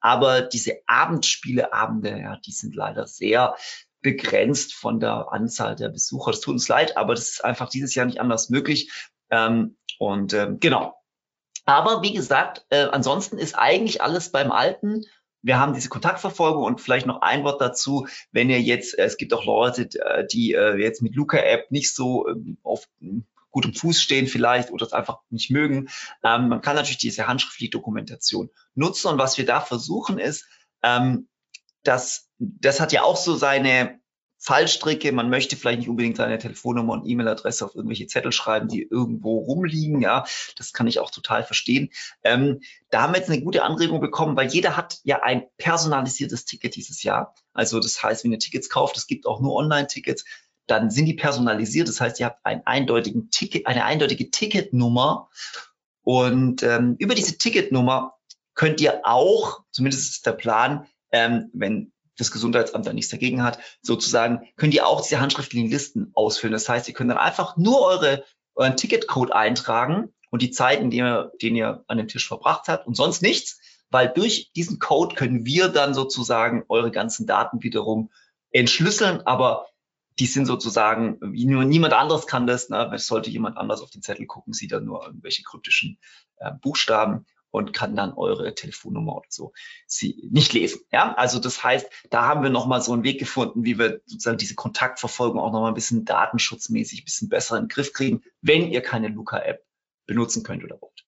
Aber 0.00 0.40
diese 0.40 0.78
Abendspieleabende, 0.86 2.18
ja, 2.18 2.36
die 2.36 2.52
sind 2.52 2.74
leider 2.74 3.06
sehr 3.06 3.56
begrenzt 4.00 4.72
von 4.72 4.98
der 4.98 5.30
Anzahl 5.30 5.76
der 5.76 5.90
Besucher. 5.90 6.30
Das 6.30 6.40
tut 6.40 6.54
uns 6.54 6.68
leid, 6.68 6.96
aber 6.96 7.14
das 7.14 7.28
ist 7.28 7.44
einfach 7.44 7.68
dieses 7.68 7.94
Jahr 7.94 8.06
nicht 8.06 8.20
anders 8.20 8.48
möglich. 8.48 8.90
Ähm, 9.30 9.76
und 9.98 10.32
ähm, 10.32 10.58
genau. 10.58 10.94
Aber 11.66 12.02
wie 12.02 12.14
gesagt, 12.14 12.64
äh, 12.70 12.86
ansonsten 12.90 13.36
ist 13.36 13.54
eigentlich 13.56 14.02
alles 14.02 14.32
beim 14.32 14.50
Alten 14.50 15.04
wir 15.42 15.58
haben 15.58 15.74
diese 15.74 15.88
Kontaktverfolgung 15.88 16.64
und 16.64 16.80
vielleicht 16.80 17.06
noch 17.06 17.22
ein 17.22 17.44
Wort 17.44 17.60
dazu, 17.60 18.06
wenn 18.32 18.50
ihr 18.50 18.60
jetzt, 18.60 18.98
äh, 18.98 19.04
es 19.04 19.16
gibt 19.16 19.32
auch 19.32 19.44
Leute, 19.44 19.88
äh, 20.00 20.26
die 20.26 20.52
äh, 20.52 20.76
jetzt 20.76 21.02
mit 21.02 21.14
Luca-App 21.14 21.70
nicht 21.70 21.94
so 21.94 22.28
ähm, 22.28 22.58
auf 22.62 22.88
gutem 23.50 23.74
Fuß 23.74 24.00
stehen 24.00 24.26
vielleicht 24.26 24.70
oder 24.70 24.86
es 24.86 24.92
einfach 24.92 25.18
nicht 25.30 25.50
mögen. 25.50 25.88
Ähm, 26.22 26.48
man 26.48 26.60
kann 26.60 26.76
natürlich 26.76 26.98
diese 26.98 27.26
handschriftliche 27.26 27.70
Dokumentation 27.70 28.50
nutzen 28.74 29.08
und 29.08 29.18
was 29.18 29.38
wir 29.38 29.46
da 29.46 29.60
versuchen 29.60 30.18
ist, 30.18 30.46
ähm, 30.82 31.28
dass 31.82 32.28
das 32.38 32.80
hat 32.80 32.92
ja 32.92 33.02
auch 33.02 33.16
so 33.16 33.36
seine 33.36 33.99
Fallstricke. 34.42 35.12
Man 35.12 35.28
möchte 35.28 35.54
vielleicht 35.54 35.80
nicht 35.80 35.88
unbedingt 35.88 36.16
seine 36.16 36.38
Telefonnummer 36.38 36.94
und 36.94 37.06
E-Mail-Adresse 37.06 37.64
auf 37.64 37.74
irgendwelche 37.74 38.06
Zettel 38.06 38.32
schreiben, 38.32 38.68
die 38.68 38.82
irgendwo 38.82 39.38
rumliegen. 39.38 40.00
Ja, 40.00 40.24
das 40.56 40.72
kann 40.72 40.86
ich 40.86 40.98
auch 40.98 41.10
total 41.10 41.44
verstehen. 41.44 41.90
Ähm, 42.24 42.60
da 42.88 43.02
haben 43.02 43.12
wir 43.12 43.18
jetzt 43.18 43.30
eine 43.30 43.42
gute 43.42 43.62
Anregung 43.62 44.00
bekommen, 44.00 44.36
weil 44.36 44.48
jeder 44.48 44.78
hat 44.78 44.98
ja 45.04 45.22
ein 45.22 45.44
personalisiertes 45.58 46.46
Ticket 46.46 46.74
dieses 46.74 47.02
Jahr. 47.02 47.34
Also 47.52 47.80
das 47.80 48.02
heißt, 48.02 48.24
wenn 48.24 48.32
ihr 48.32 48.38
Tickets 48.38 48.70
kauft, 48.70 48.96
es 48.96 49.06
gibt 49.06 49.26
auch 49.26 49.40
nur 49.40 49.54
Online-Tickets, 49.54 50.24
dann 50.66 50.90
sind 50.90 51.04
die 51.04 51.14
personalisiert. 51.14 51.88
Das 51.88 52.00
heißt, 52.00 52.18
ihr 52.18 52.26
habt 52.26 52.44
einen 52.46 52.62
eindeutigen 52.64 53.30
Ticket, 53.30 53.66
eine 53.66 53.84
eindeutige 53.84 54.30
Ticketnummer. 54.30 55.28
Und 56.02 56.62
ähm, 56.62 56.96
über 56.98 57.14
diese 57.14 57.36
Ticketnummer 57.36 58.14
könnt 58.54 58.80
ihr 58.80 59.02
auch, 59.04 59.64
zumindest 59.70 60.10
ist 60.10 60.26
der 60.26 60.32
Plan, 60.32 60.86
ähm, 61.12 61.50
wenn 61.52 61.92
das 62.20 62.30
Gesundheitsamt 62.30 62.86
da 62.86 62.92
nichts 62.92 63.10
dagegen 63.10 63.42
hat, 63.42 63.58
sozusagen, 63.82 64.48
könnt 64.56 64.74
ihr 64.74 64.86
auch 64.86 65.00
diese 65.00 65.20
handschriftlichen 65.20 65.70
Listen 65.70 66.10
ausfüllen. 66.14 66.52
Das 66.52 66.68
heißt, 66.68 66.88
ihr 66.88 66.94
könnt 66.94 67.10
dann 67.10 67.18
einfach 67.18 67.56
nur 67.56 67.80
eure, 67.80 68.24
euren 68.54 68.76
Ticketcode 68.76 69.32
eintragen 69.32 70.12
und 70.30 70.42
die 70.42 70.50
Zeiten, 70.50 70.90
die 70.90 70.98
ihr, 70.98 71.32
den 71.42 71.56
ihr 71.56 71.84
an 71.88 71.98
dem 71.98 72.08
Tisch 72.08 72.28
verbracht 72.28 72.68
habt 72.68 72.86
und 72.86 72.96
sonst 72.96 73.22
nichts, 73.22 73.60
weil 73.90 74.08
durch 74.08 74.52
diesen 74.54 74.78
Code 74.78 75.14
können 75.14 75.44
wir 75.44 75.68
dann 75.68 75.94
sozusagen 75.94 76.64
eure 76.68 76.90
ganzen 76.90 77.26
Daten 77.26 77.62
wiederum 77.62 78.10
entschlüsseln, 78.52 79.22
aber 79.26 79.66
die 80.18 80.26
sind 80.26 80.46
sozusagen, 80.46 81.18
nur 81.20 81.64
niemand 81.64 81.94
anderes 81.94 82.26
kann 82.26 82.46
das, 82.46 82.68
ne? 82.68 82.92
sollte 82.98 83.30
jemand 83.30 83.56
anders 83.56 83.80
auf 83.80 83.90
den 83.90 84.02
Zettel 84.02 84.26
gucken, 84.26 84.52
sieht 84.52 84.72
er 84.72 84.80
nur 84.80 85.04
irgendwelche 85.04 85.42
kryptischen 85.42 85.98
äh, 86.36 86.52
Buchstaben 86.60 87.26
und 87.50 87.72
kann 87.72 87.96
dann 87.96 88.12
eure 88.12 88.54
Telefonnummer 88.54 89.16
oder 89.16 89.26
so 89.28 89.52
sie 89.86 90.28
nicht 90.30 90.52
lesen. 90.52 90.80
Ja, 90.92 91.14
also 91.14 91.38
das 91.38 91.62
heißt, 91.62 91.88
da 92.10 92.26
haben 92.26 92.42
wir 92.42 92.50
nochmal 92.50 92.82
so 92.82 92.92
einen 92.92 93.04
Weg 93.04 93.18
gefunden, 93.18 93.64
wie 93.64 93.78
wir 93.78 94.00
sozusagen 94.06 94.38
diese 94.38 94.54
Kontaktverfolgung 94.54 95.40
auch 95.40 95.52
nochmal 95.52 95.70
ein 95.70 95.74
bisschen 95.74 96.04
datenschutzmäßig 96.04 97.02
ein 97.02 97.04
bisschen 97.04 97.28
besser 97.28 97.56
in 97.56 97.64
den 97.64 97.68
Griff 97.68 97.92
kriegen, 97.92 98.22
wenn 98.40 98.68
ihr 98.70 98.82
keine 98.82 99.08
Luca-App 99.08 99.64
benutzen 100.06 100.42
könnt 100.42 100.64
oder 100.64 100.80
wollt. 100.80 101.06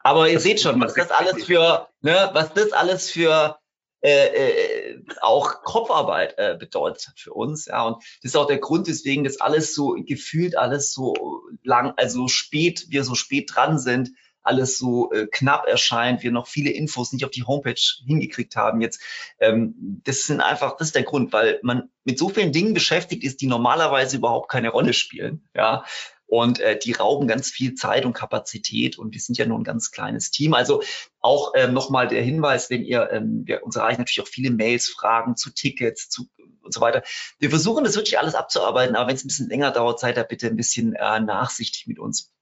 Aber 0.00 0.28
ihr 0.28 0.34
das 0.34 0.42
seht 0.42 0.60
schon, 0.60 0.80
was 0.80 0.94
das 0.94 1.10
alles 1.10 1.44
für, 1.44 1.88
ne, 2.02 2.30
was 2.34 2.52
das 2.52 2.72
alles 2.72 3.10
für 3.10 3.58
äh, 4.04 4.90
äh, 4.90 5.04
auch 5.22 5.62
Kopfarbeit 5.62 6.34
äh, 6.36 6.56
bedeutet 6.58 7.08
hat 7.08 7.18
für 7.18 7.32
uns. 7.32 7.64
Ja, 7.64 7.86
und 7.86 7.96
das 8.22 8.32
ist 8.32 8.36
auch 8.36 8.46
der 8.46 8.58
Grund, 8.58 8.86
weswegen 8.86 9.24
das 9.24 9.40
alles 9.40 9.74
so 9.74 9.96
gefühlt 9.98 10.58
alles 10.58 10.92
so 10.92 11.14
lang, 11.62 11.94
also 11.96 12.28
spät, 12.28 12.84
wir 12.90 13.02
so 13.02 13.14
spät 13.14 13.50
dran 13.54 13.78
sind, 13.78 14.10
alles 14.44 14.78
so 14.78 15.12
äh, 15.12 15.26
knapp 15.26 15.66
erscheint, 15.66 16.22
wir 16.22 16.30
noch 16.30 16.46
viele 16.46 16.70
Infos 16.70 17.12
nicht 17.12 17.24
auf 17.24 17.30
die 17.30 17.44
Homepage 17.44 17.80
hingekriegt 18.06 18.56
haben 18.56 18.80
jetzt. 18.80 19.00
Ähm, 19.40 19.74
das 20.04 20.26
sind 20.26 20.40
einfach, 20.40 20.76
das 20.76 20.88
ist 20.88 20.94
der 20.94 21.02
Grund, 21.02 21.32
weil 21.32 21.58
man 21.62 21.90
mit 22.04 22.18
so 22.18 22.28
vielen 22.28 22.52
Dingen 22.52 22.74
beschäftigt 22.74 23.24
ist, 23.24 23.40
die 23.40 23.46
normalerweise 23.46 24.16
überhaupt 24.16 24.50
keine 24.50 24.68
Rolle 24.68 24.92
spielen. 24.92 25.48
Ja, 25.54 25.84
und 26.26 26.58
äh, 26.60 26.78
die 26.78 26.92
rauben 26.92 27.28
ganz 27.28 27.50
viel 27.50 27.74
Zeit 27.74 28.04
und 28.04 28.12
Kapazität 28.12 28.98
und 28.98 29.12
wir 29.12 29.20
sind 29.20 29.38
ja 29.38 29.46
nur 29.46 29.58
ein 29.58 29.64
ganz 29.64 29.90
kleines 29.90 30.30
Team. 30.30 30.54
Also 30.54 30.82
auch 31.20 31.52
ähm, 31.54 31.74
nochmal 31.74 32.08
der 32.08 32.22
Hinweis, 32.22 32.70
wenn 32.70 32.82
ihr, 32.82 33.10
ähm, 33.12 33.42
wir 33.44 33.62
uns 33.62 33.76
erreichen 33.76 34.00
natürlich 34.00 34.22
auch 34.22 34.30
viele 34.30 34.50
Mails, 34.50 34.88
Fragen 34.88 35.36
zu 35.36 35.50
Tickets, 35.50 36.08
zu 36.08 36.28
und 36.64 36.72
so 36.72 36.80
weiter. 36.80 37.02
Wir 37.38 37.50
versuchen 37.50 37.84
das 37.84 37.94
wirklich 37.94 38.18
alles 38.18 38.34
abzuarbeiten, 38.34 38.96
aber 38.96 39.08
wenn 39.08 39.16
es 39.16 39.24
ein 39.24 39.28
bisschen 39.28 39.48
länger 39.48 39.70
dauert, 39.70 40.00
seid 40.00 40.16
da 40.16 40.22
bitte 40.22 40.46
ein 40.46 40.56
bisschen 40.56 40.94
äh, 40.94 41.20
nachsichtig 41.20 41.86
mit 41.86 41.98
uns 41.98 42.33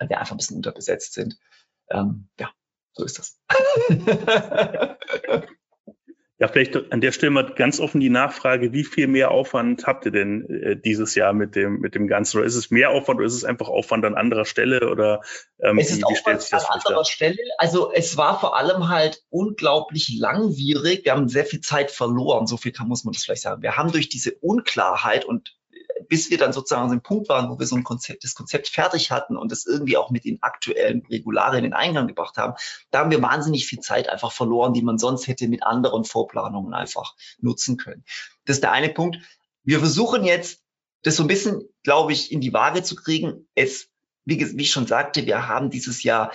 weil 0.00 0.08
wir 0.08 0.18
einfach 0.18 0.32
ein 0.32 0.38
bisschen 0.38 0.56
unterbesetzt 0.56 1.14
sind. 1.14 1.38
Ähm, 1.90 2.28
ja, 2.38 2.50
so 2.92 3.04
ist 3.04 3.18
das. 3.18 3.38
Ja, 6.40 6.48
vielleicht 6.48 6.90
an 6.90 7.02
der 7.02 7.12
Stelle 7.12 7.32
mal 7.32 7.52
ganz 7.54 7.80
offen 7.80 8.00
die 8.00 8.08
Nachfrage, 8.08 8.72
wie 8.72 8.84
viel 8.84 9.08
mehr 9.08 9.30
Aufwand 9.30 9.86
habt 9.86 10.06
ihr 10.06 10.10
denn 10.10 10.48
äh, 10.48 10.74
dieses 10.74 11.14
Jahr 11.14 11.34
mit 11.34 11.54
dem, 11.54 11.80
mit 11.80 11.94
dem 11.94 12.08
Ganzen? 12.08 12.38
Oder 12.38 12.46
ist 12.46 12.54
es 12.54 12.70
mehr 12.70 12.88
Aufwand 12.88 13.18
oder 13.18 13.26
ist 13.26 13.34
es 13.34 13.44
einfach 13.44 13.68
Aufwand 13.68 14.06
an 14.06 14.14
anderer 14.14 14.46
Stelle? 14.46 14.90
Oder 14.90 15.20
ähm, 15.58 15.78
es 15.78 15.90
ist 15.90 15.98
wie, 15.98 16.00
wie 16.00 16.04
Aufwand 16.06 16.50
an 16.54 16.62
anderer 16.70 17.04
Stelle. 17.04 17.36
Also 17.58 17.92
es 17.92 18.16
war 18.16 18.40
vor 18.40 18.56
allem 18.56 18.88
halt 18.88 19.22
unglaublich 19.28 20.16
langwierig. 20.18 21.04
Wir 21.04 21.12
haben 21.12 21.28
sehr 21.28 21.44
viel 21.44 21.60
Zeit 21.60 21.90
verloren, 21.90 22.46
so 22.46 22.56
viel 22.56 22.72
kann, 22.72 22.88
muss 22.88 23.04
man 23.04 23.12
das 23.12 23.22
vielleicht 23.22 23.42
sagen. 23.42 23.60
Wir 23.60 23.76
haben 23.76 23.92
durch 23.92 24.08
diese 24.08 24.32
Unklarheit 24.36 25.26
und 25.26 25.59
bis 26.10 26.28
wir 26.28 26.38
dann 26.38 26.52
sozusagen 26.52 26.82
an 26.82 26.90
dem 26.90 27.02
Punkt 27.02 27.28
waren, 27.28 27.48
wo 27.48 27.58
wir 27.58 27.66
so 27.66 27.76
ein 27.76 27.84
Konzept, 27.84 28.24
das 28.24 28.34
Konzept 28.34 28.68
fertig 28.68 29.12
hatten 29.12 29.36
und 29.36 29.52
das 29.52 29.64
irgendwie 29.64 29.96
auch 29.96 30.10
mit 30.10 30.24
den 30.24 30.42
aktuellen 30.42 31.06
Regularien 31.06 31.64
in 31.64 31.72
Eingang 31.72 32.08
gebracht 32.08 32.36
haben, 32.36 32.54
da 32.90 32.98
haben 32.98 33.12
wir 33.12 33.22
wahnsinnig 33.22 33.64
viel 33.64 33.78
Zeit 33.78 34.08
einfach 34.08 34.32
verloren, 34.32 34.74
die 34.74 34.82
man 34.82 34.98
sonst 34.98 35.28
hätte 35.28 35.46
mit 35.46 35.62
anderen 35.62 36.04
Vorplanungen 36.04 36.74
einfach 36.74 37.14
nutzen 37.38 37.76
können. 37.76 38.04
Das 38.44 38.56
ist 38.56 38.62
der 38.62 38.72
eine 38.72 38.88
Punkt. 38.88 39.18
Wir 39.62 39.78
versuchen 39.78 40.24
jetzt, 40.24 40.62
das 41.02 41.16
so 41.16 41.22
ein 41.22 41.28
bisschen, 41.28 41.62
glaube 41.84 42.12
ich, 42.12 42.32
in 42.32 42.40
die 42.40 42.52
Waage 42.52 42.82
zu 42.82 42.96
kriegen. 42.96 43.48
Es, 43.54 43.88
wie, 44.24 44.38
wie 44.58 44.62
ich 44.62 44.72
schon 44.72 44.88
sagte, 44.88 45.24
wir 45.26 45.46
haben 45.46 45.70
dieses 45.70 46.02
Jahr 46.02 46.32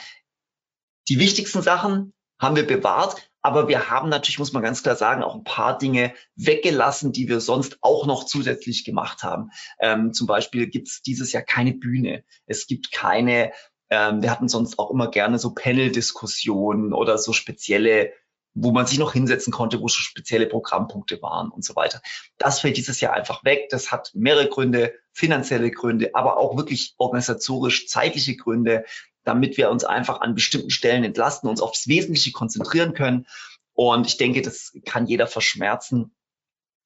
die 1.10 1.20
wichtigsten 1.20 1.62
Sachen 1.62 2.14
haben 2.40 2.56
wir 2.56 2.66
bewahrt, 2.66 3.30
aber 3.46 3.68
wir 3.68 3.92
haben 3.92 4.10
natürlich, 4.10 4.40
muss 4.40 4.54
man 4.54 4.64
ganz 4.64 4.82
klar 4.82 4.96
sagen, 4.96 5.22
auch 5.22 5.36
ein 5.36 5.44
paar 5.44 5.78
Dinge 5.78 6.16
weggelassen, 6.36 7.12
die 7.12 7.30
wir 7.30 7.40
sonst 7.40 7.78
auch 7.82 8.08
noch 8.08 8.26
zusätzlich 8.26 8.86
gemacht 8.86 9.22
haben. 9.22 9.52
Ähm, 9.80 10.14
zum 10.14 10.26
Beispiel 10.26 10.66
gibt 10.66 10.88
es 10.88 11.04
dieses 11.04 11.32
Jahr 11.32 11.44
keine 11.44 11.76
Bühne. 11.76 12.24
Es 12.48 12.66
gibt 12.66 12.92
keine, 12.92 13.52
ähm, 13.92 14.24
wir 14.24 14.32
hatten 14.32 14.48
sonst 14.48 14.80
auch 14.80 14.90
immer 14.90 15.12
gerne 15.12 15.38
so 15.38 15.54
Panel-Diskussionen 15.54 16.92
oder 16.92 17.20
so 17.20 17.34
spezielle 17.34 18.14
wo 18.56 18.72
man 18.72 18.88
sich 18.88 18.98
noch 18.98 19.14
hinsetzen 19.14 19.54
konnte, 19.54 19.82
wo 19.82 19.88
schon 19.88 20.04
spezielle 20.04 20.48
Programmpunkte 20.48 21.22
waren 21.22 21.50
und 21.50 21.64
so 21.64 21.76
weiter. 21.76 22.02
Das 22.38 22.62
fällt 22.62 22.78
dieses 22.78 23.02
Jahr 23.02 23.14
einfach 23.14 23.44
weg. 23.44 23.68
Das 23.70 23.92
hat 23.92 24.12
mehrere 24.16 24.48
Gründe, 24.48 24.94
finanzielle 25.12 25.70
Gründe, 25.72 26.12
aber 26.16 26.38
auch 26.38 26.58
wirklich 26.58 26.96
organisatorisch 26.98 27.88
zeitliche 27.88 28.36
Gründe 28.36 28.86
damit 29.26 29.58
wir 29.58 29.70
uns 29.70 29.84
einfach 29.84 30.22
an 30.22 30.36
bestimmten 30.36 30.70
Stellen 30.70 31.04
entlasten, 31.04 31.50
uns 31.50 31.60
aufs 31.60 31.88
Wesentliche 31.88 32.32
konzentrieren 32.32 32.94
können. 32.94 33.26
Und 33.74 34.08
ich 34.08 34.18
denke, 34.18 34.42
das 34.42 34.72
kann 34.86 35.08
jeder 35.08 35.28
verschmerzen, 35.28 36.16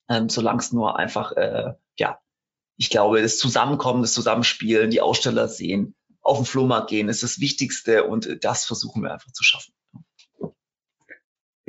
ähm, 0.10 0.30
solange 0.30 0.60
es 0.60 0.72
nur 0.72 0.98
einfach, 0.98 1.34
äh, 1.34 1.74
ja, 1.98 2.20
ich 2.78 2.90
glaube, 2.90 3.22
das 3.22 3.38
Zusammenkommen, 3.38 4.02
das 4.02 4.14
Zusammenspielen, 4.14 4.90
die 4.90 5.02
Aussteller 5.02 5.48
sehen, 5.48 5.96
auf 6.22 6.38
den 6.38 6.46
Flohmarkt 6.46 6.90
gehen, 6.90 7.10
ist 7.10 7.24
das 7.24 7.40
Wichtigste 7.40 8.06
und 8.06 8.44
das 8.44 8.66
versuchen 8.66 9.04
wir 9.04 9.14
einfach 9.14 9.32
zu 9.32 9.44
schaffen. 9.44 9.74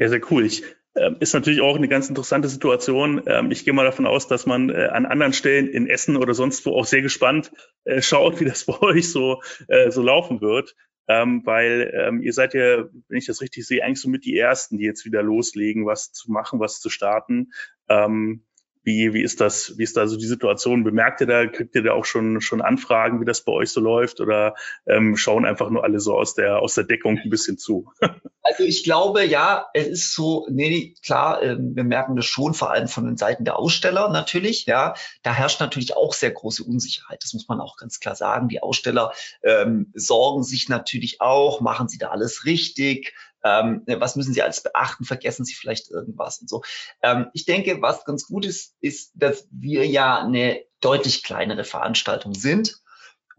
Ja, 0.01 0.09
sehr 0.09 0.23
cool. 0.31 0.47
Ich, 0.47 0.63
äh, 0.95 1.11
ist 1.21 1.35
natürlich 1.35 1.61
auch 1.61 1.77
eine 1.77 1.87
ganz 1.87 2.09
interessante 2.09 2.49
Situation. 2.49 3.23
Ähm, 3.27 3.51
ich 3.51 3.67
gehe 3.67 3.75
mal 3.75 3.85
davon 3.85 4.07
aus, 4.07 4.29
dass 4.29 4.47
man 4.47 4.71
äh, 4.71 4.87
an 4.87 5.05
anderen 5.05 5.35
Stellen 5.35 5.69
in 5.69 5.87
Essen 5.87 6.17
oder 6.17 6.33
sonst 6.33 6.65
wo 6.65 6.71
auch 6.71 6.87
sehr 6.87 7.03
gespannt 7.03 7.53
äh, 7.85 8.01
schaut, 8.01 8.41
wie 8.41 8.47
das 8.47 8.65
bei 8.67 8.81
euch 8.81 9.11
so, 9.11 9.43
äh, 9.69 9.91
so 9.91 10.01
laufen 10.01 10.41
wird. 10.41 10.75
Ähm, 11.07 11.43
weil 11.45 11.93
ähm, 11.95 12.23
ihr 12.23 12.33
seid 12.33 12.55
ja, 12.55 12.89
wenn 13.09 13.19
ich 13.19 13.27
das 13.27 13.43
richtig 13.43 13.67
sehe, 13.67 13.85
eigentlich 13.85 14.01
so 14.01 14.09
mit 14.09 14.25
die 14.25 14.39
Ersten, 14.39 14.79
die 14.79 14.87
jetzt 14.87 15.05
wieder 15.05 15.23
loslegen, 15.23 15.85
was 15.85 16.13
zu 16.13 16.33
machen, 16.33 16.61
was 16.61 16.81
zu 16.81 16.89
starten. 16.89 17.51
Ähm, 17.91 18.47
wie, 18.83 19.13
wie 19.13 19.23
ist 19.23 19.41
das, 19.41 19.77
wie 19.77 19.83
ist 19.83 19.97
da 19.97 20.07
so 20.07 20.17
die 20.17 20.27
Situation? 20.27 20.85
Bemerkt 20.85 21.21
ihr 21.21 21.27
da, 21.27 21.47
kriegt 21.47 21.75
ihr 21.75 21.83
da 21.83 21.93
auch 21.93 22.05
schon, 22.05 22.41
schon 22.41 22.63
Anfragen, 22.63 23.21
wie 23.21 23.25
das 23.25 23.43
bei 23.43 23.53
euch 23.53 23.71
so 23.71 23.81
läuft 23.81 24.21
oder 24.21 24.55
ähm, 24.87 25.17
schauen 25.17 25.45
einfach 25.45 25.71
nur 25.71 25.85
alle 25.85 26.01
so 26.01 26.17
aus 26.17 26.35
der, 26.35 26.61
aus 26.61 26.75
der 26.75 26.85
Deckung 26.85 27.19
ein 27.19 27.31
bisschen 27.31 27.59
zu? 27.59 27.93
Also 28.43 28.65
ich 28.65 28.85
glaube, 28.85 29.25
ja, 29.25 29.67
es 29.75 29.87
ist 29.87 30.15
so, 30.15 30.47
nee, 30.51 30.95
klar, 31.05 31.43
ähm, 31.43 31.77
wir 31.77 31.85
merken 31.85 32.17
das 32.17 32.25
schon, 32.25 32.55
vor 32.55 32.71
allem 32.71 32.89
von 32.89 33.05
den 33.05 33.19
Seiten 33.19 33.45
der 33.45 33.59
Aussteller 33.59 34.09
natürlich, 34.09 34.65
ja. 34.65 34.95
Da 35.23 35.35
herrscht 35.35 35.61
natürlich 35.61 35.95
auch 35.95 36.15
sehr 36.15 36.31
große 36.31 36.65
Unsicherheit. 36.65 37.23
Das 37.23 37.35
muss 37.35 37.49
man 37.49 37.61
auch 37.61 37.77
ganz 37.77 38.01
klar 38.01 38.15
sagen. 38.15 38.49
Die 38.49 38.63
Aussteller 38.63 39.13
ähm, 39.43 39.93
sorgen 39.95 40.43
sich 40.43 40.69
natürlich 40.71 41.21
auch, 41.21 41.61
machen 41.61 41.89
sie 41.89 41.99
da 41.99 42.09
alles 42.09 42.47
richtig, 42.47 43.15
ähm, 43.45 43.85
was 43.87 44.17
müssen 44.17 44.35
Sie 44.35 44.43
alles 44.43 44.63
beachten? 44.63 45.05
Vergessen 45.05 45.45
Sie 45.45 45.55
vielleicht 45.55 45.91
irgendwas 45.91 46.41
und 46.41 46.49
so. 46.49 46.63
Ähm, 47.03 47.27
ich 47.33 47.45
denke, 47.45 47.81
was 47.83 48.05
ganz 48.05 48.27
gut 48.27 48.45
ist, 48.45 48.75
ist, 48.81 49.13
dass 49.15 49.47
wir 49.51 49.87
ja 49.87 50.21
eine 50.21 50.63
deutlich 50.81 51.23
kleinere 51.23 51.65
Veranstaltung 51.65 52.35
sind 52.35 52.81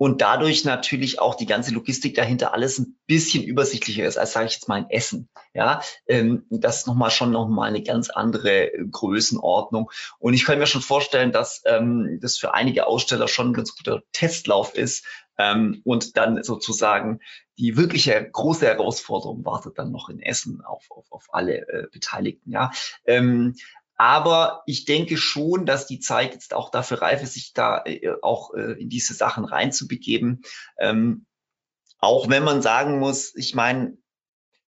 und 0.01 0.19
dadurch 0.19 0.65
natürlich 0.65 1.19
auch 1.19 1.35
die 1.35 1.45
ganze 1.45 1.71
Logistik 1.75 2.15
dahinter 2.15 2.55
alles 2.55 2.79
ein 2.79 2.97
bisschen 3.05 3.43
übersichtlicher 3.43 4.03
ist, 4.03 4.17
als 4.17 4.33
sage 4.33 4.47
ich 4.47 4.53
jetzt 4.53 4.67
mal 4.67 4.79
in 4.79 4.89
Essen. 4.89 5.29
Ja, 5.53 5.83
ähm, 6.07 6.47
das 6.49 6.79
ist 6.79 6.87
nochmal 6.87 7.11
schon 7.11 7.29
nochmal 7.29 7.69
eine 7.69 7.83
ganz 7.83 8.09
andere 8.09 8.71
Größenordnung. 8.89 9.91
Und 10.17 10.33
ich 10.33 10.43
kann 10.43 10.57
mir 10.57 10.65
schon 10.65 10.81
vorstellen, 10.81 11.31
dass 11.31 11.61
ähm, 11.65 12.17
das 12.19 12.39
für 12.39 12.55
einige 12.55 12.87
Aussteller 12.87 13.27
schon 13.27 13.51
ein 13.51 13.53
ganz 13.53 13.75
guter 13.75 14.01
Testlauf 14.11 14.73
ist, 14.73 15.05
ähm, 15.37 15.81
und 15.83 16.17
dann 16.17 16.43
sozusagen 16.43 17.19
die 17.57 17.77
wirkliche 17.77 18.29
große 18.31 18.65
Herausforderung 18.65 19.45
wartet 19.45 19.77
dann 19.77 19.91
noch 19.91 20.09
in 20.09 20.19
Essen 20.19 20.61
auf, 20.61 20.85
auf, 20.89 21.11
auf 21.11 21.27
alle 21.31 21.67
äh, 21.67 21.87
Beteiligten. 21.91 22.51
Ja. 22.51 22.71
Ähm, 23.05 23.55
aber 24.01 24.63
ich 24.65 24.85
denke 24.85 25.15
schon, 25.15 25.67
dass 25.67 25.85
die 25.85 25.99
Zeit 25.99 26.33
jetzt 26.33 26.55
auch 26.55 26.71
dafür 26.71 27.03
reif 27.03 27.21
ist, 27.21 27.35
sich 27.35 27.53
da 27.53 27.83
äh, 27.85 28.09
auch 28.23 28.51
äh, 28.55 28.81
in 28.81 28.89
diese 28.89 29.13
Sachen 29.13 29.45
reinzubegeben. 29.45 30.41
Ähm, 30.79 31.27
auch 31.99 32.27
wenn 32.27 32.43
man 32.43 32.63
sagen 32.63 32.97
muss, 32.97 33.35
ich 33.35 33.53
meine, 33.53 33.95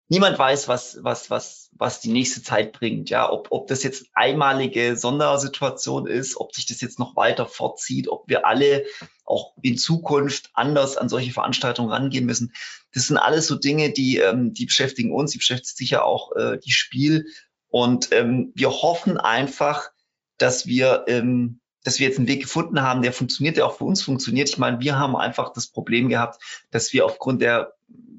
niemand 0.08 0.38
weiß, 0.38 0.68
was, 0.68 1.00
was, 1.02 1.32
was, 1.32 1.72
was 1.72 2.00
die 2.00 2.12
nächste 2.12 2.44
Zeit 2.44 2.74
bringt. 2.74 3.10
Ja, 3.10 3.28
ob, 3.32 3.48
ob 3.50 3.66
das 3.66 3.82
jetzt 3.82 4.06
einmalige 4.14 4.96
Sondersituation 4.98 6.06
ist, 6.06 6.38
ob 6.38 6.54
sich 6.54 6.68
das 6.68 6.80
jetzt 6.82 7.00
noch 7.00 7.16
weiter 7.16 7.48
fortzieht, 7.48 8.10
ob 8.10 8.30
wir 8.30 8.46
alle 8.46 8.86
auch 9.26 9.56
in 9.64 9.80
Zukunft 9.80 10.52
anders 10.54 10.96
an 10.96 11.10
solche 11.10 11.32
Veranstaltungen 11.32 11.90
rangehen 11.90 12.28
müssen. 12.28 12.54
Das 12.94 13.08
sind 13.08 13.18
alles 13.18 13.48
so 13.48 13.56
Dinge, 13.56 13.94
die, 13.94 14.18
ähm, 14.18 14.54
die 14.54 14.68
beschäftigen 14.68 15.12
uns, 15.12 15.32
die 15.32 15.40
beschäftigt 15.40 15.76
sicher 15.76 16.06
auch 16.06 16.36
äh, 16.36 16.60
die 16.60 16.72
Spiel. 16.72 17.26
Und 17.74 18.12
ähm, 18.12 18.52
wir 18.54 18.70
hoffen 18.70 19.18
einfach, 19.18 19.90
dass 20.38 20.68
wir, 20.68 21.06
ähm, 21.08 21.60
dass 21.84 21.98
wir 21.98 22.08
jetzt 22.08 22.20
einen 22.20 22.28
Weg 22.28 22.44
gefunden 22.44 22.84
haben, 22.84 23.02
der 23.02 23.14
funktioniert, 23.14 23.58
der 23.58 23.66
auch 23.66 23.78
für 23.78 23.86
uns 23.86 24.04
funktioniert. 24.04 24.48
Ich 24.48 24.60
meine, 24.60 24.80
wir 24.80 25.00
haben 25.00 25.16
einfach 25.16 25.52
das 25.54 25.66
Problem 25.66 26.08
gehabt, 26.08 26.40
dass 26.70 26.94
wir 26.94 27.04
aufgrund 27.04 27.42
der 27.42 27.74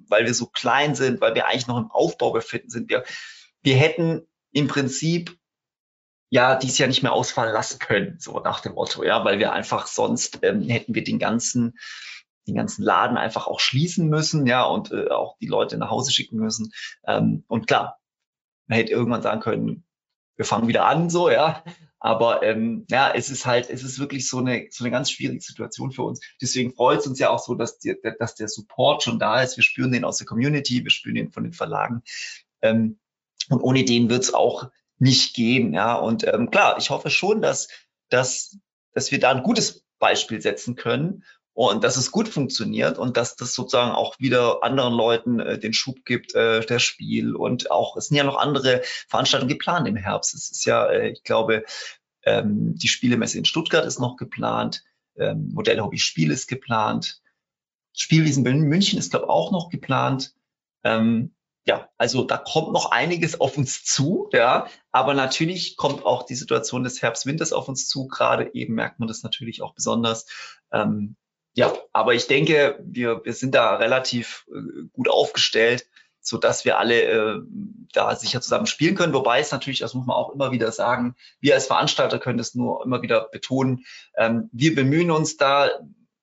weil 0.09 0.27
wir 0.27 0.35
so 0.35 0.47
klein 0.47 0.95
sind, 0.95 1.21
weil 1.21 1.35
wir 1.35 1.47
eigentlich 1.47 1.67
noch 1.67 1.79
im 1.79 1.91
Aufbau 1.91 2.33
befinden 2.33 2.71
sind. 2.71 2.91
Wir, 2.91 3.05
wir 3.63 3.77
hätten 3.77 4.27
im 4.53 4.69
Prinzip 4.69 5.37
ja 6.31 6.57
dies 6.57 6.79
Jahr 6.79 6.89
nicht 6.89 7.03
mehr 7.03 7.13
ausfallen 7.13 7.53
lassen 7.53 7.79
können, 7.79 8.17
so 8.19 8.41
nach 8.41 8.61
dem 8.61 8.75
Motto, 8.75 9.05
ja, 9.05 9.25
weil 9.25 9.39
wir 9.39 9.53
einfach 9.53 9.87
sonst 9.87 10.41
ähm, 10.43 10.69
hätten 10.69 10.95
wir 10.95 11.05
den 11.05 11.19
ganzen 11.19 11.79
den 12.47 12.57
ganzen 12.57 12.83
Laden 12.83 13.17
einfach 13.17 13.47
auch 13.47 13.59
schließen 13.59 14.09
müssen, 14.09 14.47
ja, 14.47 14.65
und 14.65 14.93
äh, 14.93 15.09
auch 15.09 15.39
die 15.39 15.47
Leute 15.47 15.79
nach 15.79 15.89
Hause 15.89 16.13
schicken 16.13 16.37
müssen. 16.37 16.73
Ähm, 17.07 17.43
und 17.49 17.67
klar, 17.67 17.99
man 18.67 18.79
hätte 18.79 18.93
irgendwann 18.93 19.23
sagen 19.23 19.41
können, 19.41 19.85
wir 20.37 20.45
fangen 20.45 20.69
wieder 20.69 20.87
an, 20.87 21.11
so, 21.11 21.31
ja. 21.31 21.63
Aber 22.01 22.43
ähm, 22.43 22.85
ja, 22.91 23.13
es 23.15 23.31
ist 23.31 23.47
halt, 23.47 23.71
es 23.71 23.83
ist 23.83 23.99
wirklich 23.99 24.29
so 24.29 24.39
eine, 24.39 24.67
so 24.71 24.85
eine 24.85 24.91
ganz 24.91 25.11
schwierige 25.11 25.41
Situation 25.41 25.91
für 25.91 26.03
uns. 26.03 26.21
Deswegen 26.43 26.75
freut 26.75 27.01
es 27.01 27.07
uns 27.07 27.19
ja 27.19 27.31
auch 27.31 27.39
so, 27.39 27.55
dass, 27.55 27.79
die, 27.79 27.97
dass 28.19 28.35
der 28.35 28.49
Support 28.49 29.03
schon 29.03 29.19
da 29.19 29.41
ist. 29.41 29.57
Wir 29.57 29.65
spüren 29.65 29.91
den 29.91 30.05
aus 30.05 30.19
der 30.19 30.27
Community, 30.27 30.85
wir 30.85 30.91
spüren 30.91 31.15
den 31.15 31.33
von 31.33 31.45
den 31.45 31.55
Verlagen. 31.55 32.03
Ähm, 32.61 32.99
und 33.49 33.63
ohne 33.63 33.85
den 33.85 34.11
wird 34.11 34.23
es 34.23 34.35
auch 34.35 34.71
nicht 34.99 35.35
gehen. 35.35 35.73
Ja, 35.73 35.95
und 35.95 36.27
ähm, 36.27 36.51
klar, 36.51 36.77
ich 36.79 36.91
hoffe 36.91 37.09
schon, 37.09 37.41
dass, 37.41 37.69
dass, 38.11 38.59
dass 38.93 39.11
wir 39.11 39.19
da 39.19 39.31
ein 39.31 39.43
gutes 39.43 39.85
Beispiel 39.99 40.43
setzen 40.43 40.77
können 40.77 41.25
und 41.55 41.85
dass 41.85 41.97
es 41.97 42.11
gut 42.11 42.29
funktioniert 42.29 42.99
und 42.99 43.17
dass 43.17 43.37
das 43.37 43.55
sozusagen 43.55 43.93
auch 43.93 44.19
wieder 44.19 44.63
anderen 44.63 44.93
Leuten 44.93 45.39
äh, 45.39 45.59
den 45.59 45.73
Schub 45.73 46.05
gibt, 46.05 46.35
äh, 46.35 46.61
der 46.67 46.81
Spiel 46.81 47.35
und 47.35 47.71
auch, 47.71 47.97
es 47.97 48.09
sind 48.09 48.17
ja 48.17 48.25
noch 48.25 48.37
andere 48.37 48.83
Veranstaltungen 49.09 49.49
geplant 49.49 49.87
im 49.87 49.97
Herbst. 49.97 50.35
Es 50.35 50.51
ist 50.51 50.65
ja, 50.67 50.87
äh, 50.87 51.11
ich 51.11 51.23
glaube, 51.23 51.65
ähm, 52.25 52.75
die 52.75 52.89
Spielemesse 52.89 53.39
in 53.39 53.45
Stuttgart 53.45 53.87
ist 53.87 54.01
noch 54.01 54.17
geplant, 54.17 54.83
ähm, 55.17 55.51
Modell 55.53 55.81
Hobby 55.81 55.99
Spiel 55.99 56.33
ist 56.33 56.49
geplant, 56.49 57.23
Spielwiesen 57.97 58.45
in 58.45 58.63
München 58.63 58.99
ist, 58.99 59.13
glaube 59.13 59.29
auch 59.29 59.53
noch 59.53 59.71
geplant. 59.71 60.35
Ähm, 60.83 61.35
ja, 61.67 61.89
also 61.97 62.25
da 62.25 62.37
kommt 62.37 62.73
noch 62.73 62.91
einiges 62.91 63.41
auf 63.41 63.57
uns 63.57 63.85
zu, 63.85 64.29
ja, 64.33 64.67
aber 64.91 65.15
natürlich 65.15 65.77
kommt 65.77 66.05
auch 66.05 66.25
die 66.27 66.35
Situation 66.35 66.83
des 66.83 67.01
Herbst-Winters 67.01 67.53
auf 67.53 67.69
uns 67.69 67.89
zu. 67.89 68.09
Gerade 68.09 68.53
eben 68.55 68.75
merkt 68.75 68.99
man 68.99 69.07
das 69.07 69.23
natürlich 69.23 69.63
auch 69.63 69.73
besonders. 69.73 70.27
Ähm, 70.73 71.17
ja, 71.55 71.73
aber 71.93 72.15
ich 72.15 72.27
denke, 72.27 72.79
wir, 72.85 73.25
wir 73.25 73.33
sind 73.33 73.55
da 73.55 73.77
relativ 73.77 74.47
äh, 74.49 74.89
gut 74.93 75.09
aufgestellt, 75.09 75.87
so 76.21 76.37
dass 76.37 76.65
wir 76.65 76.79
alle 76.79 77.03
äh, 77.03 77.41
da 77.93 78.17
sicher 78.17 78.41
zusammen 78.41 78.67
spielen 78.67 78.97
können. 78.97 79.13
Wobei 79.13 79.41
es 79.41 79.53
natürlich, 79.53 79.79
das 79.79 79.95
muss 79.95 80.07
man 80.07 80.17
auch 80.17 80.33
immer 80.33 80.51
wieder 80.51 80.73
sagen, 80.73 81.15
wir 81.41 81.55
als 81.55 81.67
Veranstalter 81.67 82.19
können 82.19 82.39
das 82.39 82.55
nur 82.55 82.85
immer 82.85 83.03
wieder 83.03 83.29
betonen. 83.31 83.85
Ähm, 84.17 84.49
wir 84.53 84.75
bemühen 84.75 85.13
uns 85.13 85.37
da 85.37 85.71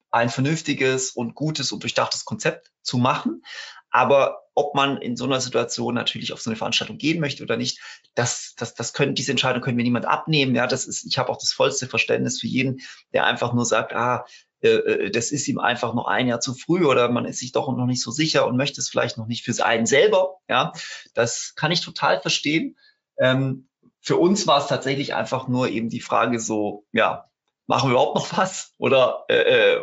ein 0.09 0.29
vernünftiges 0.29 1.11
und 1.11 1.33
gutes 1.35 1.71
und 1.71 1.83
durchdachtes 1.83 2.25
Konzept 2.25 2.71
zu 2.81 2.97
machen. 2.97 3.41
Aber 3.89 4.41
ob 4.53 4.75
man 4.75 4.97
in 4.97 5.15
so 5.15 5.23
einer 5.25 5.39
Situation 5.39 5.93
natürlich 5.95 6.33
auf 6.33 6.41
so 6.41 6.49
eine 6.49 6.57
Veranstaltung 6.57 6.97
gehen 6.97 7.21
möchte 7.21 7.43
oder 7.43 7.55
nicht, 7.55 7.79
das, 8.15 8.53
das, 8.57 8.73
das 8.73 8.91
können, 8.91 9.15
diese 9.15 9.31
Entscheidung 9.31 9.61
können 9.61 9.77
wir 9.77 9.83
niemand 9.83 10.05
abnehmen. 10.05 10.55
Ja, 10.55 10.67
das 10.67 10.85
ist, 10.87 11.05
ich 11.05 11.17
habe 11.17 11.29
auch 11.29 11.37
das 11.37 11.53
vollste 11.53 11.87
Verständnis 11.87 12.41
für 12.41 12.47
jeden, 12.47 12.81
der 13.13 13.25
einfach 13.25 13.53
nur 13.53 13.65
sagt, 13.65 13.93
ah, 13.93 14.25
das 14.61 15.31
ist 15.31 15.47
ihm 15.47 15.59
einfach 15.59 15.93
noch 15.93 16.05
ein 16.05 16.27
Jahr 16.27 16.39
zu 16.39 16.53
früh 16.53 16.85
oder 16.85 17.09
man 17.09 17.25
ist 17.25 17.39
sich 17.39 17.51
doch 17.51 17.67
noch 17.75 17.85
nicht 17.85 18.01
so 18.01 18.11
sicher 18.11 18.45
und 18.45 18.57
möchte 18.57 18.79
es 18.79 18.89
vielleicht 18.89 19.17
noch 19.17 19.27
nicht 19.27 19.43
für 19.43 19.65
einen 19.65 19.85
selber. 19.85 20.35
Ja, 20.47 20.73
das 21.13 21.53
kann 21.55 21.71
ich 21.71 21.81
total 21.81 22.21
verstehen. 22.21 22.77
Ähm, 23.17 23.67
für 24.01 24.17
uns 24.17 24.47
war 24.47 24.59
es 24.59 24.67
tatsächlich 24.67 25.13
einfach 25.13 25.47
nur 25.47 25.69
eben 25.69 25.89
die 25.89 26.01
Frage 26.01 26.39
so, 26.39 26.85
ja, 26.91 27.29
machen 27.67 27.89
wir 27.89 27.93
überhaupt 27.93 28.15
noch 28.15 28.37
was 28.37 28.73
oder 28.77 29.25
äh, 29.29 29.75
äh, 29.75 29.79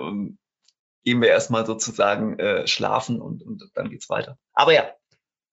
gehen 1.04 1.22
wir 1.22 1.28
erstmal 1.28 1.64
sozusagen 1.64 2.38
äh, 2.38 2.66
schlafen 2.66 3.20
und, 3.20 3.42
und 3.42 3.70
dann 3.74 3.88
geht's 3.88 4.10
weiter. 4.10 4.36
Aber 4.52 4.72
ja, 4.74 4.90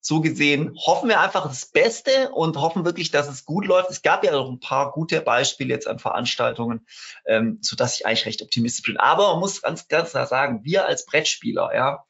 so 0.05 0.21
gesehen 0.21 0.77
hoffen 0.77 1.09
wir 1.09 1.19
einfach 1.19 1.47
das 1.47 1.65
Beste 1.65 2.29
und 2.29 2.57
hoffen 2.57 2.85
wirklich, 2.85 3.09
dass 3.09 3.27
es 3.27 3.43
gut 3.43 3.65
läuft. 3.65 3.89
Es 3.89 4.03
gab 4.03 4.23
ja 4.23 4.33
noch 4.33 4.47
ein 4.47 4.59
paar 4.59 4.91
gute 4.91 5.19
Beispiele 5.19 5.73
jetzt 5.73 5.87
an 5.87 5.97
Veranstaltungen, 5.97 6.85
ähm, 7.25 7.57
so 7.61 7.75
dass 7.75 7.95
ich 7.95 8.05
eigentlich 8.05 8.27
recht 8.27 8.43
optimistisch 8.43 8.85
bin. 8.85 8.97
Aber 8.97 9.31
man 9.31 9.39
muss 9.39 9.63
ganz, 9.63 9.87
ganz 9.87 10.11
klar 10.11 10.27
sagen, 10.27 10.63
wir 10.63 10.85
als 10.85 11.07
Brettspieler, 11.07 11.71
ja, 11.73 12.05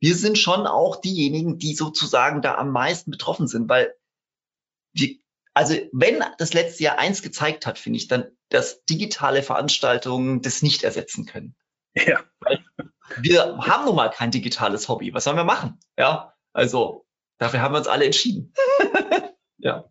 wir 0.00 0.14
sind 0.16 0.36
schon 0.36 0.66
auch 0.66 0.96
diejenigen, 0.96 1.56
die 1.56 1.74
sozusagen 1.74 2.42
da 2.42 2.56
am 2.56 2.68
meisten 2.68 3.10
betroffen 3.10 3.48
sind, 3.48 3.70
weil 3.70 3.94
wir, 4.92 5.16
also 5.54 5.76
wenn 5.92 6.22
das 6.36 6.52
letzte 6.52 6.82
Jahr 6.82 6.98
eins 6.98 7.22
gezeigt 7.22 7.64
hat, 7.64 7.78
finde 7.78 7.96
ich, 7.96 8.06
dann, 8.06 8.26
dass 8.50 8.84
digitale 8.84 9.42
Veranstaltungen 9.42 10.42
das 10.42 10.60
nicht 10.60 10.84
ersetzen 10.84 11.24
können. 11.24 11.56
Ja. 11.94 12.20
Weil 12.40 12.62
wir 13.16 13.56
haben 13.66 13.86
nun 13.86 13.96
mal 13.96 14.10
kein 14.10 14.30
digitales 14.30 14.90
Hobby. 14.90 15.14
Was 15.14 15.24
sollen 15.24 15.38
wir 15.38 15.44
machen? 15.44 15.80
Ja, 15.96 16.34
also 16.52 17.03
Dafür 17.38 17.60
haben 17.60 17.74
wir 17.74 17.78
uns 17.78 17.88
alle 17.88 18.04
entschieden. 18.04 18.52
ja. 19.58 19.84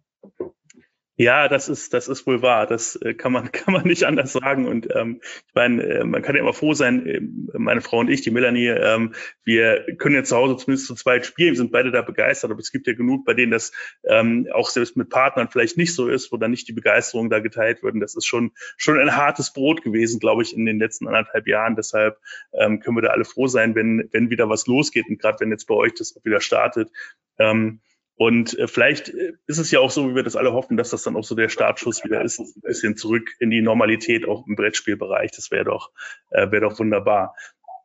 Ja, 1.16 1.48
das 1.48 1.70
ist, 1.70 1.94
das 1.94 2.08
ist 2.08 2.26
wohl 2.26 2.42
wahr. 2.42 2.66
Das 2.66 2.96
äh, 2.96 3.14
kann 3.14 3.32
man, 3.32 3.52
kann 3.52 3.72
man 3.72 3.86
nicht 3.86 4.04
anders 4.06 4.34
sagen. 4.34 4.68
Und 4.68 4.88
ähm, 4.96 5.22
ich 5.22 5.54
meine, 5.54 5.84
äh, 5.84 6.04
man 6.04 6.24
kann 6.24 6.36
ja 6.36 6.42
immer 6.42 6.54
froh 6.54 6.74
sein, 6.74 7.06
äh, 7.06 7.22
meine 7.54 7.82
Frau 7.82 8.00
und 8.00 8.10
ich, 8.10 8.22
die 8.22 8.32
Melanie, 8.32 8.70
ähm, 8.70 9.14
wir 9.44 9.86
können 9.98 10.16
jetzt 10.16 10.30
zu 10.30 10.36
Hause 10.36 10.58
zumindest 10.58 10.88
zu 10.88 10.96
zweit 10.96 11.26
spielen, 11.28 11.52
wir 11.52 11.58
sind 11.58 11.72
beide 11.72 11.92
da 11.92 12.02
begeistert, 12.02 12.50
aber 12.50 12.60
es 12.60 12.72
gibt 12.72 12.88
ja 12.88 12.94
genug, 12.94 13.26
bei 13.26 13.36
denen 13.36 13.52
das 13.52 13.72
ähm, 14.08 14.48
auch 14.52 14.70
selbst 14.72 14.98
mit 14.98 15.10
Partnern 15.10 15.50
vielleicht 15.52 15.78
nicht 15.78 15.94
so 15.94 16.08
ist, 16.08 16.32
wo 16.32 16.38
dann 16.38 16.50
nicht 16.50 16.68
die 16.68 16.74
Begeisterung 16.74 17.30
da 17.30 17.40
geteilt 17.40 17.84
wird. 17.84 17.94
Und 17.94 18.00
das 18.00 18.16
ist 18.16 18.26
schon, 18.26 18.52
schon 18.78 18.98
ein 19.00 19.16
hartes 19.16 19.54
Brot 19.54 19.84
gewesen, 19.84 20.20
glaube 20.20 20.42
ich, 20.42 20.56
in 20.56 20.66
den 20.66 20.80
letzten 20.80 21.08
anderthalb 21.08 21.48
Jahren. 21.48 21.76
Deshalb 21.76 22.18
ähm, 22.54 22.80
können 22.80 22.98
wir 22.98 23.04
da 23.04 23.10
alle 23.10 23.26
froh 23.26 23.46
sein, 23.46 23.76
wenn, 23.76 24.10
wenn 24.12 24.32
wieder 24.32 24.50
was 24.50 24.66
losgeht 24.66 25.08
und 25.08 25.20
gerade 25.20 25.40
wenn 25.42 25.52
jetzt 25.52 25.68
bei 25.68 25.76
euch 25.76 25.94
das 25.94 26.18
auch 26.18 26.26
wieder 26.26 26.42
startet. 26.42 26.90
Ähm, 27.38 27.82
und 28.16 28.58
äh, 28.60 28.68
vielleicht 28.68 29.10
äh, 29.10 29.34
ist 29.48 29.58
es 29.58 29.72
ja 29.72 29.80
auch 29.80 29.92
so, 29.92 30.10
wie 30.10 30.16
wir 30.16 30.24
das 30.24 30.36
alle 30.36 30.54
hoffen, 30.54 30.78
dass 30.78 30.92
das 30.92 31.04
dann 31.04 31.16
auch 31.16 31.24
so 31.24 31.36
der 31.36 31.50
Startschuss 31.50 32.04
wieder 32.04 32.22
ist, 32.22 32.40
ein 32.40 32.62
bisschen 32.62 32.96
zurück 32.96 33.30
in 33.40 33.50
die 33.50 33.62
Normalität 33.62 34.28
auch 34.28 34.46
im 34.48 34.56
Brettspielbereich. 34.56 35.32
Das 35.32 35.52
wäre 35.52 35.66
doch, 35.66 35.92
äh, 36.30 36.52
wäre 36.52 36.62
doch 36.62 36.80
wunderbar. 36.80 37.36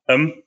Ähm, 0.07 0.43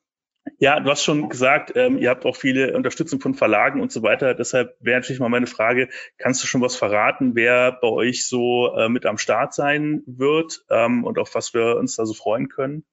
ja, 0.57 0.79
du 0.79 0.89
hast 0.89 1.03
schon 1.03 1.29
gesagt, 1.29 1.73
ähm, 1.75 1.97
ihr 1.97 2.09
habt 2.09 2.25
auch 2.25 2.35
viele 2.35 2.75
Unterstützung 2.75 3.19
von 3.19 3.35
Verlagen 3.35 3.79
und 3.79 3.91
so 3.91 4.01
weiter. 4.01 4.33
Deshalb 4.33 4.75
wäre 4.79 4.99
natürlich 4.99 5.19
mal 5.19 5.29
meine 5.29 5.47
Frage, 5.47 5.89
kannst 6.17 6.41
du 6.43 6.47
schon 6.47 6.61
was 6.61 6.75
verraten, 6.75 7.35
wer 7.35 7.71
bei 7.71 7.87
euch 7.87 8.27
so 8.27 8.75
äh, 8.75 8.89
mit 8.89 9.05
am 9.05 9.17
Start 9.17 9.53
sein 9.53 10.03
wird 10.05 10.65
ähm, 10.69 11.03
und 11.03 11.19
auf 11.19 11.35
was 11.35 11.53
wir 11.53 11.77
uns 11.77 11.95
da 11.95 12.05
so 12.05 12.13
freuen 12.13 12.49
können? 12.49 12.85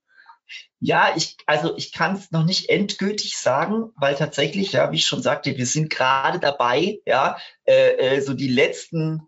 Ja, 0.80 1.14
ich, 1.16 1.36
also 1.46 1.76
ich 1.76 1.92
kann 1.92 2.14
es 2.16 2.30
noch 2.30 2.44
nicht 2.44 2.68
endgültig 2.68 3.36
sagen, 3.36 3.90
weil 3.96 4.14
tatsächlich, 4.14 4.72
ja, 4.72 4.92
wie 4.92 4.96
ich 4.96 5.06
schon 5.06 5.22
sagte, 5.22 5.56
wir 5.56 5.66
sind 5.66 5.90
gerade 5.90 6.38
dabei, 6.38 7.00
ja, 7.06 7.38
äh, 7.64 8.16
äh, 8.16 8.20
so 8.20 8.34
die 8.34 8.48
letzten 8.48 9.22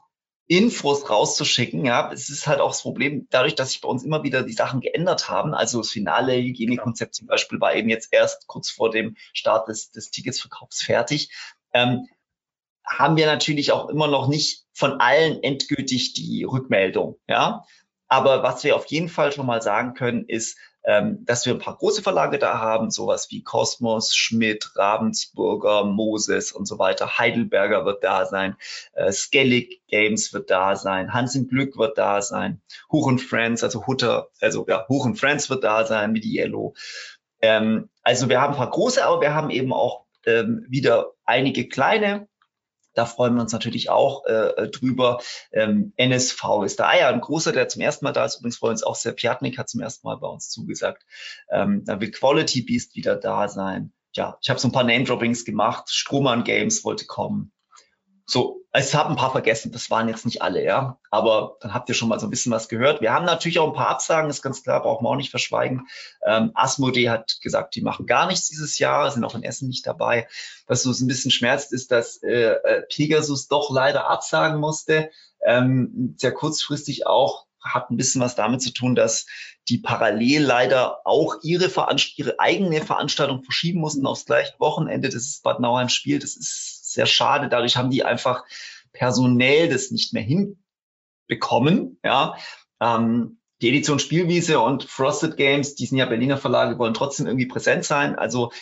Infos 0.46 1.08
rauszuschicken. 1.08 1.84
Ja, 1.84 2.10
es 2.12 2.28
ist 2.28 2.48
halt 2.48 2.60
auch 2.60 2.70
das 2.70 2.82
Problem, 2.82 3.28
dadurch, 3.30 3.54
dass 3.54 3.70
sich 3.70 3.80
bei 3.80 3.88
uns 3.88 4.02
immer 4.02 4.24
wieder 4.24 4.42
die 4.42 4.52
Sachen 4.52 4.80
geändert 4.80 5.28
haben. 5.28 5.54
Also 5.54 5.78
das 5.78 5.90
finale 5.90 6.34
Hygienekonzept 6.34 7.14
zum 7.14 7.28
Beispiel 7.28 7.60
war 7.60 7.74
eben 7.74 7.88
jetzt 7.88 8.12
erst 8.12 8.48
kurz 8.48 8.68
vor 8.68 8.90
dem 8.90 9.16
Start 9.32 9.68
des, 9.68 9.92
des 9.92 10.10
Ticketsverkaufs 10.10 10.82
fertig. 10.82 11.30
Ähm, 11.72 12.08
haben 12.84 13.16
wir 13.16 13.26
natürlich 13.26 13.70
auch 13.70 13.88
immer 13.88 14.08
noch 14.08 14.26
nicht 14.26 14.66
von 14.72 15.00
allen 15.00 15.40
endgültig 15.42 16.14
die 16.14 16.42
Rückmeldung. 16.42 17.20
Ja, 17.28 17.64
aber 18.08 18.42
was 18.42 18.64
wir 18.64 18.74
auf 18.74 18.86
jeden 18.86 19.08
Fall 19.08 19.30
schon 19.30 19.46
mal 19.46 19.62
sagen 19.62 19.94
können, 19.94 20.24
ist, 20.26 20.58
ähm, 20.84 21.24
dass 21.24 21.44
wir 21.46 21.52
ein 21.52 21.58
paar 21.58 21.76
große 21.76 22.02
Verlage 22.02 22.38
da 22.38 22.58
haben, 22.58 22.90
sowas 22.90 23.30
wie 23.30 23.42
Kosmos, 23.42 24.14
Schmidt, 24.14 24.72
Ravensburger, 24.76 25.84
Moses 25.84 26.52
und 26.52 26.66
so 26.66 26.78
weiter. 26.78 27.18
Heidelberger 27.18 27.84
wird 27.84 28.02
da 28.02 28.24
sein, 28.24 28.56
äh, 28.94 29.12
Skellig 29.12 29.82
Games 29.88 30.32
wird 30.32 30.50
da 30.50 30.76
sein, 30.76 31.12
Hans 31.12 31.34
im 31.34 31.48
Glück 31.48 31.76
wird 31.76 31.98
da 31.98 32.22
sein, 32.22 32.62
Huch 32.90 33.06
und 33.06 33.20
Friends, 33.20 33.62
also 33.62 33.86
Hutter, 33.86 34.28
also 34.40 34.64
ja, 34.68 34.86
Huch 34.88 35.04
und 35.04 35.16
Friends 35.18 35.50
wird 35.50 35.64
da 35.64 35.84
sein, 35.84 36.12
mit 36.12 36.24
Yellow. 36.24 36.74
Ähm, 37.42 37.90
also 38.02 38.28
wir 38.28 38.40
haben 38.40 38.54
ein 38.54 38.58
paar 38.58 38.70
große, 38.70 39.04
aber 39.04 39.20
wir 39.20 39.34
haben 39.34 39.50
eben 39.50 39.72
auch 39.72 40.06
ähm, 40.26 40.64
wieder 40.68 41.12
einige 41.24 41.68
kleine 41.68 42.28
da 42.94 43.06
freuen 43.06 43.34
wir 43.34 43.42
uns 43.42 43.52
natürlich 43.52 43.90
auch 43.90 44.24
äh, 44.26 44.68
drüber. 44.68 45.20
Ähm, 45.52 45.92
NSV 45.96 46.42
ist 46.64 46.80
da. 46.80 46.88
Ah 46.88 46.98
ja, 46.98 47.08
ein 47.08 47.20
großer, 47.20 47.52
der 47.52 47.68
zum 47.68 47.82
ersten 47.82 48.04
Mal 48.04 48.12
da 48.12 48.24
ist. 48.24 48.38
Übrigens 48.38 48.58
freuen 48.58 48.72
uns 48.72 48.82
auch 48.82 48.94
sehr. 48.94 49.12
Piatnik 49.12 49.58
hat 49.58 49.68
zum 49.68 49.80
ersten 49.80 50.06
Mal 50.06 50.16
bei 50.16 50.28
uns 50.28 50.50
zugesagt. 50.50 51.04
Ähm, 51.50 51.84
dann 51.84 52.00
wird 52.00 52.14
Quality 52.14 52.62
Beast 52.62 52.96
wieder 52.96 53.16
da 53.16 53.48
sein. 53.48 53.92
Ja, 54.14 54.38
ich 54.42 54.50
habe 54.50 54.58
so 54.58 54.68
ein 54.68 54.72
paar 54.72 54.84
Name-Droppings 54.84 55.44
gemacht. 55.44 55.88
Strohmann 55.88 56.44
Games 56.44 56.84
wollte 56.84 57.06
kommen. 57.06 57.52
So, 58.30 58.62
ich 58.72 58.94
habe 58.94 59.10
ein 59.10 59.16
paar 59.16 59.32
vergessen, 59.32 59.72
das 59.72 59.90
waren 59.90 60.06
jetzt 60.06 60.24
nicht 60.24 60.40
alle, 60.40 60.62
ja. 60.62 61.00
Aber 61.10 61.56
dann 61.60 61.74
habt 61.74 61.88
ihr 61.88 61.96
schon 61.96 62.08
mal 62.08 62.20
so 62.20 62.28
ein 62.28 62.30
bisschen 62.30 62.52
was 62.52 62.68
gehört. 62.68 63.00
Wir 63.00 63.12
haben 63.12 63.24
natürlich 63.24 63.58
auch 63.58 63.66
ein 63.66 63.74
paar 63.74 63.88
Absagen, 63.88 64.30
ist 64.30 64.40
ganz 64.40 64.62
klar, 64.62 64.82
brauchen 64.82 65.04
wir 65.04 65.10
auch 65.10 65.16
nicht 65.16 65.32
verschweigen. 65.32 65.88
Ähm, 66.24 66.52
Asmodee 66.54 67.10
hat 67.10 67.40
gesagt, 67.42 67.74
die 67.74 67.80
machen 67.82 68.06
gar 68.06 68.28
nichts 68.28 68.46
dieses 68.46 68.78
Jahr, 68.78 69.10
sind 69.10 69.24
auch 69.24 69.34
in 69.34 69.42
Essen 69.42 69.66
nicht 69.66 69.84
dabei. 69.84 70.28
Was 70.68 70.86
uns 70.86 71.00
ein 71.00 71.08
bisschen 71.08 71.32
schmerzt, 71.32 71.72
ist, 71.72 71.90
dass 71.90 72.22
äh, 72.22 72.52
äh, 72.52 72.82
Pegasus 72.82 73.48
doch 73.48 73.68
leider 73.72 74.08
absagen 74.08 74.60
musste. 74.60 75.10
Ähm, 75.44 76.14
sehr 76.16 76.32
kurzfristig 76.32 77.08
auch 77.08 77.46
hat 77.60 77.90
ein 77.90 77.96
bisschen 77.96 78.20
was 78.20 78.36
damit 78.36 78.62
zu 78.62 78.72
tun, 78.72 78.94
dass 78.94 79.26
die 79.68 79.78
parallel 79.78 80.42
leider 80.42 81.04
auch 81.04 81.34
ihre, 81.42 81.68
Veranst 81.68 82.16
ihre 82.16 82.38
eigene 82.38 82.80
Veranstaltung 82.80 83.42
verschieben 83.42 83.80
mussten 83.80 84.06
aufs 84.06 84.24
gleiche 84.24 84.54
Wochenende. 84.58 85.08
Das 85.08 85.22
ist 85.22 85.42
Bad 85.42 85.58
Nauheim 85.58 85.88
Spiel. 85.88 86.20
Das 86.20 86.36
ist 86.36 86.79
sehr 86.92 87.06
schade. 87.06 87.48
Dadurch 87.48 87.76
haben 87.76 87.90
die 87.90 88.04
einfach 88.04 88.44
personell 88.92 89.68
das 89.68 89.90
nicht 89.90 90.12
mehr 90.12 90.22
hinbekommen. 90.22 91.98
Ja, 92.04 92.36
ähm, 92.80 93.40
die 93.62 93.68
Edition 93.68 93.98
Spielwiese 93.98 94.60
und 94.60 94.84
Frosted 94.84 95.36
Games, 95.36 95.74
die 95.74 95.86
sind 95.86 95.98
ja 95.98 96.06
Berliner 96.06 96.38
Verlage, 96.38 96.78
wollen 96.78 96.94
trotzdem 96.94 97.26
irgendwie 97.26 97.46
präsent 97.46 97.84
sein. 97.84 98.16
Also 98.16 98.52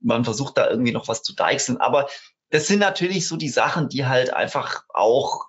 man 0.00 0.24
versucht 0.24 0.58
da 0.58 0.68
irgendwie 0.68 0.92
noch 0.92 1.08
was 1.08 1.22
zu 1.22 1.34
deichseln. 1.34 1.78
Aber 1.78 2.08
das 2.50 2.66
sind 2.66 2.80
natürlich 2.80 3.28
so 3.28 3.36
die 3.36 3.48
Sachen, 3.48 3.88
die 3.88 4.06
halt 4.06 4.32
einfach 4.32 4.84
auch 4.88 5.46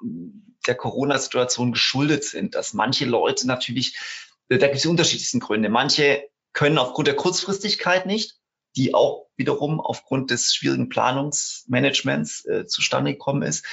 der 0.68 0.76
Corona-Situation 0.76 1.72
geschuldet 1.72 2.24
sind, 2.24 2.56
dass 2.56 2.74
manche 2.74 3.06
Leute 3.06 3.48
natürlich, 3.48 3.98
da 4.50 4.58
gibt 4.58 4.76
es 4.76 4.86
unterschiedlichsten 4.86 5.40
Gründe. 5.40 5.70
Manche 5.70 6.28
können 6.54 6.78
aufgrund 6.78 7.08
der 7.08 7.16
Kurzfristigkeit 7.16 8.06
nicht 8.06 8.39
die 8.80 8.94
auch 8.94 9.28
wiederum 9.36 9.82
aufgrund 9.82 10.32
des 10.32 10.56
schwierigen 10.56 10.88
Planungsmanagements 10.88 12.46
äh, 12.46 12.66
zustande 12.66 13.12
gekommen 13.12 13.42
ist. 13.42 13.66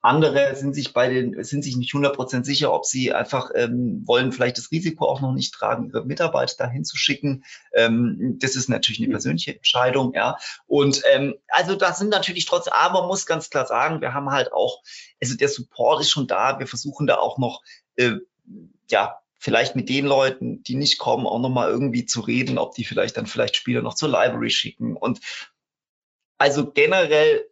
Andere 0.00 0.56
sind 0.56 0.74
sich 0.74 0.94
bei 0.94 1.08
den, 1.08 1.42
sind 1.44 1.62
sich 1.62 1.76
nicht 1.76 1.92
100% 1.92 2.44
sicher, 2.44 2.72
ob 2.72 2.86
sie 2.86 3.12
einfach 3.12 3.50
ähm, 3.54 4.02
wollen 4.06 4.32
vielleicht 4.32 4.56
das 4.56 4.70
Risiko 4.70 5.04
auch 5.04 5.20
noch 5.20 5.32
nicht 5.32 5.52
tragen, 5.52 5.88
ihre 5.88 6.06
Mitarbeiter 6.06 6.54
dahin 6.56 6.84
zu 6.84 6.96
schicken. 6.96 7.44
Ähm, 7.74 8.38
das 8.40 8.56
ist 8.56 8.68
natürlich 8.68 9.00
eine 9.00 9.10
persönliche 9.10 9.56
Entscheidung, 9.56 10.14
ja. 10.14 10.38
Und 10.66 11.02
ähm, 11.12 11.34
also 11.48 11.74
das 11.74 11.98
sind 11.98 12.08
natürlich 12.08 12.46
trotzdem, 12.46 12.72
aber 12.72 13.00
man 13.00 13.08
muss 13.08 13.26
ganz 13.26 13.50
klar 13.50 13.66
sagen, 13.66 14.00
wir 14.00 14.14
haben 14.14 14.30
halt 14.30 14.52
auch, 14.52 14.82
also 15.20 15.36
der 15.36 15.48
Support 15.48 16.00
ist 16.00 16.10
schon 16.10 16.28
da. 16.28 16.58
Wir 16.58 16.66
versuchen 16.66 17.06
da 17.06 17.16
auch 17.16 17.36
noch, 17.36 17.62
äh, 17.96 18.12
ja, 18.88 19.18
vielleicht 19.46 19.76
mit 19.76 19.88
den 19.88 20.06
Leuten, 20.06 20.64
die 20.64 20.74
nicht 20.74 20.98
kommen, 20.98 21.24
auch 21.24 21.38
nochmal 21.38 21.70
irgendwie 21.70 22.04
zu 22.04 22.20
reden, 22.20 22.58
ob 22.58 22.74
die 22.74 22.84
vielleicht 22.84 23.16
dann 23.16 23.26
vielleicht 23.26 23.54
Spieler 23.54 23.80
noch 23.80 23.94
zur 23.94 24.08
Library 24.08 24.50
schicken. 24.50 24.96
Und 24.96 25.20
also 26.36 26.72
generell 26.72 27.48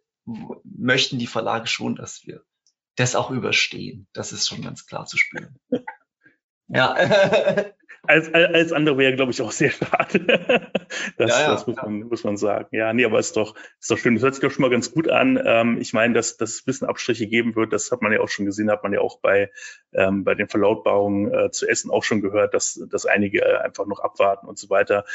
möchten 0.65 1.19
die 1.19 1.25
Verlage 1.25 1.67
schon, 1.67 1.95
dass 1.95 2.27
wir 2.27 2.43
das 2.97 3.15
auch 3.15 3.31
überstehen. 3.31 4.07
Das 4.11 4.33
ist 4.33 4.45
schon 4.45 4.61
ganz 4.61 4.87
klar 4.87 5.05
zu 5.05 5.17
spüren. 5.17 5.57
ja. 6.67 6.97
als, 8.07 8.33
als 8.33 8.71
andere 8.71 8.97
wäre, 8.97 9.15
glaube 9.15 9.31
ich, 9.31 9.41
auch 9.41 9.51
sehr 9.51 9.71
schade. 9.71 10.19
das, 11.17 11.31
ja, 11.31 11.41
ja, 11.41 11.51
das 11.51 11.67
muss, 11.67 11.75
man, 11.77 11.99
muss 12.03 12.23
man 12.23 12.37
sagen. 12.37 12.67
Ja, 12.71 12.93
nee, 12.93 13.05
aber 13.05 13.19
ist 13.19 13.37
doch, 13.37 13.55
ist 13.79 13.91
doch 13.91 13.97
schön. 13.97 14.15
Das 14.15 14.23
hört 14.23 14.35
sich 14.35 14.41
doch 14.41 14.51
schon 14.51 14.61
mal 14.61 14.71
ganz 14.71 14.91
gut 14.91 15.09
an. 15.09 15.41
Ähm, 15.43 15.77
ich 15.79 15.93
meine, 15.93 16.13
dass, 16.13 16.37
dass 16.37 16.51
es 16.51 16.61
ein 16.61 16.65
bisschen 16.65 16.87
Abstriche 16.87 17.27
geben 17.27 17.55
wird, 17.55 17.73
das 17.73 17.91
hat 17.91 18.01
man 18.01 18.11
ja 18.11 18.21
auch 18.21 18.29
schon 18.29 18.45
gesehen, 18.45 18.71
hat 18.71 18.83
man 18.83 18.93
ja 18.93 19.01
auch 19.01 19.19
bei, 19.19 19.51
ähm, 19.93 20.23
bei 20.23 20.35
den 20.35 20.47
Verlautbarungen 20.47 21.33
äh, 21.33 21.51
zu 21.51 21.67
Essen 21.67 21.91
auch 21.91 22.03
schon 22.03 22.21
gehört, 22.21 22.53
dass, 22.53 22.81
dass 22.89 23.05
einige 23.05 23.41
äh, 23.41 23.57
einfach 23.57 23.85
noch 23.85 23.99
abwarten 23.99 24.47
und 24.47 24.57
so 24.57 24.69
weiter. 24.69 25.05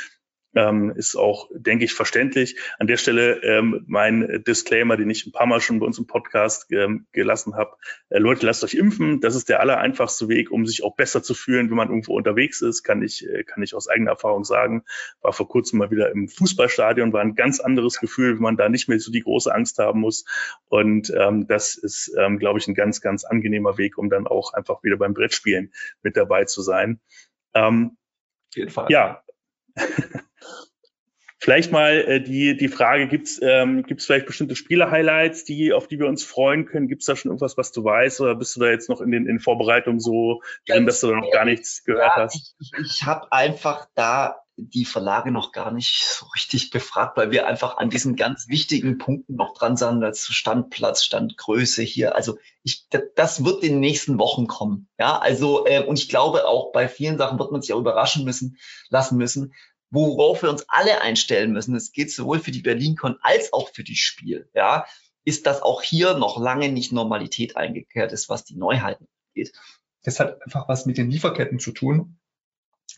Ähm, 0.55 0.91
ist 0.97 1.15
auch, 1.15 1.49
denke 1.53 1.85
ich, 1.85 1.95
verständlich. 1.95 2.57
An 2.79 2.89
der 2.89 2.97
Stelle 2.97 3.41
ähm, 3.43 3.85
mein 3.87 4.43
Disclaimer, 4.47 4.97
den 4.97 5.09
ich 5.09 5.25
ein 5.27 5.33
paar 5.33 5.47
Mal 5.47 5.61
schon 5.61 5.79
bei 5.79 5.87
uns 5.87 5.99
im 5.99 6.09
Podcast 6.09 6.67
ähm, 6.73 7.07
gelassen 7.13 7.55
habe. 7.55 7.77
Äh, 8.09 8.19
Leute, 8.19 8.47
lasst 8.47 8.65
euch 8.65 8.75
impfen. 8.75 9.21
Das 9.21 9.37
ist 9.37 9.49
der 9.49 9.61
allereinfachste 9.61 10.29
Weg, 10.29 10.51
um 10.51 10.67
sich 10.67 10.83
auch 10.83 10.97
besser 10.97 11.23
zu 11.23 11.35
fühlen, 11.35 11.71
wenn 11.71 11.77
man 11.77 11.89
irgendwo 11.89 12.17
unterwegs 12.17 12.63
ist. 12.63 12.83
Kann 12.83 13.03
ich, 13.03 13.25
äh, 13.29 13.45
kann 13.45 13.63
ich 13.63 13.75
aus 13.75 13.89
eigener 13.89 14.11
Erfahrung 14.11 14.45
sagen. 14.45 14.83
War 15.21 15.33
vor 15.33 15.49
kurzem 15.49 15.79
mal 15.79 15.93
wieder 15.93 16.11
im 16.11 16.29
Fußballstadion, 16.29 17.13
war 17.13 17.21
ein 17.21 17.37
ganz 17.37 17.61
anderes 17.61 18.01
Gefühl, 18.01 18.35
wenn 18.35 18.43
man 18.43 18.57
da 18.57 18.69
nicht 18.69 18.89
mehr 18.89 18.99
so 18.99 19.13
die 19.13 19.23
große 19.23 19.55
Angst 19.55 19.79
haben 19.79 20.01
muss. 20.01 20.25
Und 20.69 21.13
ähm, 21.17 21.47
das 21.47 21.77
ist, 21.77 22.13
ähm, 22.19 22.41
glaube 22.41 22.59
ich, 22.59 22.67
ein 22.67 22.75
ganz, 22.75 23.01
ganz 23.01 23.25
angenehmer 23.25 23.79
Weg, 23.79 23.99
um 23.99 24.11
dann 24.11 24.27
auch 24.27 24.53
einfach 24.53 24.83
wieder 24.83 24.97
beim 24.97 25.15
Brettspielen 25.15 25.73
mit 26.03 26.17
dabei 26.17 26.45
zu 26.45 26.63
sein. 26.63 27.01
Ähm, 27.55 27.97
Auf 28.51 28.57
jeden 28.57 28.71
Fall. 28.71 28.87
Ja. 28.91 29.23
Vielleicht 31.51 31.73
mal 31.73 31.97
äh, 32.03 32.21
die, 32.23 32.57
die 32.57 32.69
Frage, 32.69 33.09
gibt 33.09 33.27
es 33.27 33.41
ähm, 33.43 33.83
gibt's 33.83 34.07
vielleicht 34.07 34.27
bestimmte 34.27 34.55
Spieler-Highlights, 34.55 35.43
die, 35.43 35.73
auf 35.73 35.89
die 35.89 35.99
wir 35.99 36.07
uns 36.07 36.23
freuen 36.23 36.65
können? 36.65 36.87
Gibt 36.87 37.03
es 37.03 37.07
da 37.07 37.17
schon 37.17 37.31
irgendwas, 37.31 37.57
was 37.57 37.73
du 37.73 37.83
weißt 37.83 38.21
oder 38.21 38.37
bist 38.37 38.55
du 38.55 38.61
da 38.61 38.69
jetzt 38.69 38.89
noch 38.89 39.01
in 39.01 39.11
den 39.11 39.27
in 39.27 39.41
Vorbereitungen 39.41 39.99
so 39.99 40.43
drin, 40.69 40.87
dass 40.87 41.01
du 41.01 41.09
da 41.09 41.17
noch 41.17 41.33
gar 41.33 41.45
nichts 41.45 41.83
gehört 41.83 42.13
ja, 42.17 42.23
hast? 42.23 42.55
Ich, 42.61 42.71
ich 42.79 43.03
habe 43.05 43.33
einfach 43.33 43.89
da 43.97 44.37
die 44.57 44.85
Verlage 44.85 45.33
noch 45.33 45.51
gar 45.51 45.73
nicht 45.73 46.05
so 46.05 46.27
richtig 46.37 46.71
befragt, 46.71 47.17
weil 47.17 47.33
wir 47.33 47.49
einfach 47.49 47.79
an 47.79 47.91
diesen 47.91 48.15
ganz 48.15 48.47
wichtigen 48.49 48.99
Punkten 48.99 49.35
noch 49.35 49.55
dran 49.55 49.77
sind, 49.77 50.03
dazu 50.03 50.33
Standplatz, 50.33 51.03
Standgröße 51.03 51.83
hier. 51.83 52.15
Also 52.15 52.39
ich, 52.63 52.87
das 53.17 53.45
wird 53.45 53.65
in 53.65 53.73
den 53.73 53.81
nächsten 53.81 54.19
Wochen 54.19 54.47
kommen. 54.47 54.89
Ja, 54.99 55.19
also 55.19 55.67
äh, 55.67 55.83
und 55.83 55.99
ich 55.99 56.09
glaube 56.09 56.47
auch 56.47 56.71
bei 56.73 56.87
vielen 56.87 57.19
Sachen 57.19 57.41
wird 57.41 57.51
man 57.51 57.61
sich 57.63 57.73
auch 57.73 57.81
überraschen 57.81 58.25
müssen, 58.25 58.59
lassen 58.91 59.17
müssen 59.17 59.53
worauf 59.91 60.43
wir 60.43 60.51
uns 60.51 60.65
alle 60.69 61.01
einstellen 61.01 61.53
müssen, 61.53 61.75
es 61.75 61.93
geht 61.93 62.13
sowohl 62.13 62.39
für 62.39 62.51
die 62.51 62.63
BerlinCon 62.63 63.17
als 63.23 63.53
auch 63.53 63.71
für 63.71 63.85
die 63.85 63.97
Spiel, 63.97 64.49
ja, 64.55 64.87
ist, 65.25 65.47
dass 65.47 65.63
auch 65.63 65.83
hier 65.83 66.15
noch 66.15 66.41
lange 66.41 66.71
nicht 66.71 66.93
Normalität 66.93 67.57
eingekehrt 67.57 68.13
ist, 68.13 68.29
was 68.29 68.45
die 68.45 68.57
Neuheiten 68.57 69.07
angeht. 69.29 69.53
Das 70.03 70.19
hat 70.19 70.41
einfach 70.43 70.69
was 70.69 70.87
mit 70.87 70.97
den 70.97 71.11
Lieferketten 71.11 71.59
zu 71.59 71.73
tun. 71.73 72.19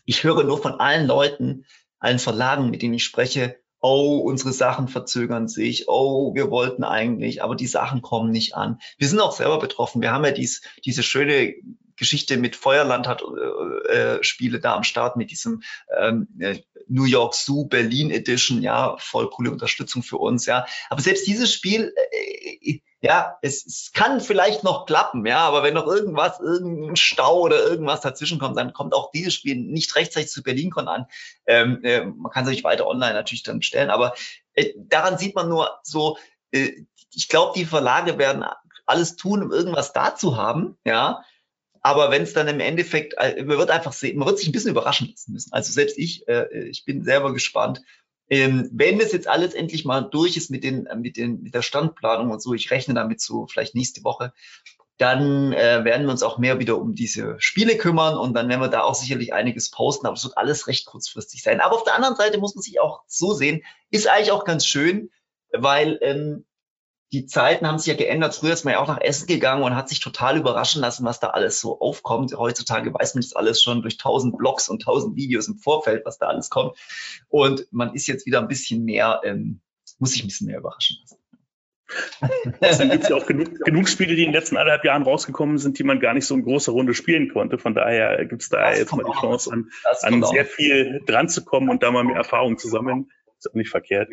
Ich 0.05 0.23
höre 0.23 0.43
nur 0.43 0.61
von 0.61 0.79
allen 0.79 1.05
Leuten, 1.05 1.65
allen 1.99 2.19
Verlagen, 2.19 2.69
mit 2.69 2.81
denen 2.81 2.93
ich 2.93 3.03
spreche, 3.03 3.57
oh, 3.83 4.19
unsere 4.19 4.53
Sachen 4.53 4.87
verzögern 4.87 5.49
sich, 5.49 5.89
oh, 5.89 6.33
wir 6.33 6.49
wollten 6.49 6.85
eigentlich, 6.85 7.43
aber 7.43 7.55
die 7.55 7.67
Sachen 7.67 8.01
kommen 8.01 8.31
nicht 8.31 8.55
an. 8.55 8.79
Wir 8.97 9.09
sind 9.09 9.19
auch 9.19 9.33
selber 9.33 9.59
betroffen. 9.59 10.01
Wir 10.01 10.11
haben 10.11 10.23
ja 10.23 10.31
dies, 10.31 10.61
diese 10.85 11.03
schöne 11.03 11.53
Geschichte 11.97 12.37
mit 12.37 12.55
Feuerland 12.55 13.07
hat 13.07 13.21
äh, 13.21 13.91
äh, 13.91 14.23
Spiele 14.23 14.59
da 14.59 14.75
am 14.75 14.83
Start 14.83 15.17
mit 15.17 15.31
diesem 15.31 15.63
ähm, 15.99 16.27
äh, 16.39 16.59
New 16.93 17.05
York 17.05 17.33
Zoo 17.33 17.65
Berlin 17.65 18.11
Edition, 18.11 18.61
ja, 18.61 18.95
voll 18.99 19.29
coole 19.29 19.49
Unterstützung 19.49 20.03
für 20.03 20.17
uns, 20.17 20.45
ja. 20.45 20.67
Aber 20.89 21.01
selbst 21.01 21.25
dieses 21.25 21.51
Spiel, 21.51 21.91
äh, 22.11 22.79
ja, 23.01 23.37
es, 23.41 23.65
es 23.65 23.91
kann 23.93 24.21
vielleicht 24.21 24.63
noch 24.63 24.85
klappen, 24.85 25.25
ja, 25.25 25.39
aber 25.39 25.63
wenn 25.63 25.73
noch 25.73 25.87
irgendwas, 25.87 26.39
irgendein 26.39 26.95
Stau 26.95 27.41
oder 27.41 27.63
irgendwas 27.63 28.01
dazwischen 28.01 28.37
kommt, 28.37 28.57
dann 28.57 28.73
kommt 28.73 28.93
auch 28.93 29.09
dieses 29.09 29.33
Spiel 29.33 29.55
nicht 29.55 29.95
rechtzeitig 29.95 30.29
zu 30.29 30.43
BerlinCon 30.43 30.87
an. 30.87 31.07
Ähm, 31.47 31.83
äh, 31.83 32.05
man 32.05 32.31
kann 32.31 32.45
sich 32.45 32.63
weiter 32.63 32.85
online 32.85 33.13
natürlich 33.13 33.43
dann 33.43 33.59
bestellen, 33.59 33.89
aber 33.89 34.13
äh, 34.53 34.73
daran 34.77 35.17
sieht 35.17 35.35
man 35.35 35.49
nur 35.49 35.79
so, 35.81 36.17
äh, 36.51 36.85
ich 37.11 37.27
glaube, 37.27 37.53
die 37.55 37.65
Verlage 37.65 38.19
werden 38.19 38.45
alles 38.85 39.15
tun, 39.15 39.41
um 39.41 39.51
irgendwas 39.51 39.93
da 39.93 40.15
zu 40.15 40.37
haben, 40.37 40.77
ja. 40.85 41.23
Aber 41.83 42.11
wenn 42.11 42.23
es 42.23 42.33
dann 42.33 42.47
im 42.47 42.61
Endeffekt, 42.61 43.15
äh, 43.17 43.43
man 43.43 43.57
wird 43.57 43.69
einfach 43.69 43.91
sehen, 43.91 44.17
man 44.17 44.27
wird 44.27 44.39
sich 44.39 44.47
ein 44.47 44.53
bisschen 44.53 44.71
überraschen 44.71 45.09
lassen 45.09 45.33
müssen. 45.33 45.51
Also 45.51 45.71
selbst 45.71 45.97
ich, 45.97 46.27
äh, 46.29 46.67
ich 46.69 46.85
bin 46.85 47.03
selber 47.03 47.33
gespannt. 47.33 47.81
Ähm, 48.29 48.69
wenn 48.71 48.99
das 48.99 49.11
jetzt 49.11 49.27
alles 49.27 49.53
endlich 49.53 49.83
mal 49.83 50.01
durch 50.01 50.37
ist 50.37 50.49
mit 50.49 50.63
den, 50.63 50.85
äh, 50.85 50.95
mit 50.95 51.17
den, 51.17 51.43
mit 51.43 51.53
der 51.53 51.61
Standplanung 51.61 52.31
und 52.31 52.41
so, 52.41 52.53
ich 52.53 52.71
rechne 52.71 52.93
damit 52.93 53.19
so 53.19 53.47
vielleicht 53.47 53.75
nächste 53.75 54.03
Woche, 54.05 54.31
dann 54.97 55.51
äh, 55.51 55.83
werden 55.83 56.05
wir 56.05 56.11
uns 56.11 56.23
auch 56.23 56.37
mehr 56.37 56.59
wieder 56.59 56.77
um 56.77 56.95
diese 56.95 57.35
Spiele 57.39 57.77
kümmern 57.77 58.15
und 58.15 58.33
dann 58.33 58.47
werden 58.47 58.61
wir 58.61 58.69
da 58.69 58.83
auch 58.83 58.95
sicherlich 58.95 59.33
einiges 59.33 59.69
posten, 59.69 60.07
aber 60.07 60.15
es 60.15 60.23
wird 60.23 60.37
alles 60.37 60.67
recht 60.67 60.85
kurzfristig 60.85 61.43
sein. 61.43 61.59
Aber 61.59 61.75
auf 61.75 61.83
der 61.83 61.95
anderen 61.95 62.15
Seite 62.15 62.37
muss 62.37 62.55
man 62.55 62.61
sich 62.61 62.79
auch 62.79 63.01
so 63.07 63.33
sehen, 63.33 63.63
ist 63.91 64.07
eigentlich 64.07 64.31
auch 64.31 64.45
ganz 64.45 64.65
schön, 64.65 65.09
weil 65.51 65.99
ähm, 66.01 66.45
die 67.13 67.27
Zeiten 67.27 67.67
haben 67.67 67.77
sich 67.77 67.87
ja 67.87 67.93
geändert. 67.93 68.33
Früher 68.33 68.53
ist 68.53 68.65
man 68.65 68.73
ja 68.73 68.79
auch 68.79 68.87
nach 68.87 68.99
Essen 68.99 69.27
gegangen 69.27 69.61
und 69.61 69.75
hat 69.75 69.87
sich 69.87 69.99
total 69.99 70.35
überraschen 70.35 70.81
lassen, 70.81 71.05
was 71.05 71.19
da 71.19 71.27
alles 71.27 71.61
so 71.61 71.79
aufkommt. 71.79 72.35
Heutzutage 72.35 72.91
weiß 72.91 73.13
man 73.13 73.21
das 73.21 73.33
alles 73.33 73.61
schon 73.61 73.83
durch 73.83 73.97
tausend 73.97 74.35
Blogs 74.35 74.67
und 74.67 74.81
tausend 74.81 75.15
Videos 75.15 75.47
im 75.47 75.57
Vorfeld, 75.57 76.05
was 76.05 76.17
da 76.17 76.25
alles 76.25 76.49
kommt. 76.49 76.75
Und 77.29 77.67
man 77.71 77.93
ist 77.93 78.07
jetzt 78.07 78.25
wieder 78.25 78.39
ein 78.39 78.47
bisschen 78.47 78.83
mehr, 78.83 79.21
ähm, 79.23 79.61
muss 79.99 80.13
sich 80.13 80.23
ein 80.23 80.27
bisschen 80.27 80.47
mehr 80.47 80.57
überraschen 80.57 80.97
lassen. 81.01 81.19
Deswegen 82.59 82.89
gibt 82.89 83.03
es 83.03 83.09
ja 83.09 83.15
auch 83.15 83.27
genug, 83.27 83.59
genug, 83.59 83.87
Spiele, 83.87 84.15
die 84.15 84.23
in 84.23 84.29
den 84.29 84.33
letzten 84.33 84.57
anderthalb 84.57 84.83
Jahren 84.83 85.03
rausgekommen 85.03 85.59
sind, 85.59 85.77
die 85.77 85.83
man 85.83 85.99
gar 85.99 86.15
nicht 86.15 86.25
so 86.25 86.33
in 86.33 86.43
großer 86.43 86.71
Runde 86.71 86.95
spielen 86.95 87.29
konnte. 87.29 87.59
Von 87.59 87.75
daher 87.75 88.25
gibt 88.25 88.41
es 88.41 88.49
da 88.49 88.71
das 88.71 88.79
jetzt 88.79 88.95
mal 88.95 89.03
die 89.05 89.19
Chance, 89.19 89.51
an, 89.51 89.69
an 90.01 90.23
sehr 90.23 90.45
viel 90.45 91.03
dran 91.05 91.29
zu 91.29 91.45
kommen 91.45 91.69
und 91.69 91.83
da 91.83 91.91
mal 91.91 92.03
mehr 92.03 92.15
Erfahrung 92.15 92.57
zu 92.57 92.69
sammeln. 92.69 93.11
Ist 93.37 93.51
auch 93.51 93.53
nicht 93.53 93.69
verkehrt. 93.69 94.09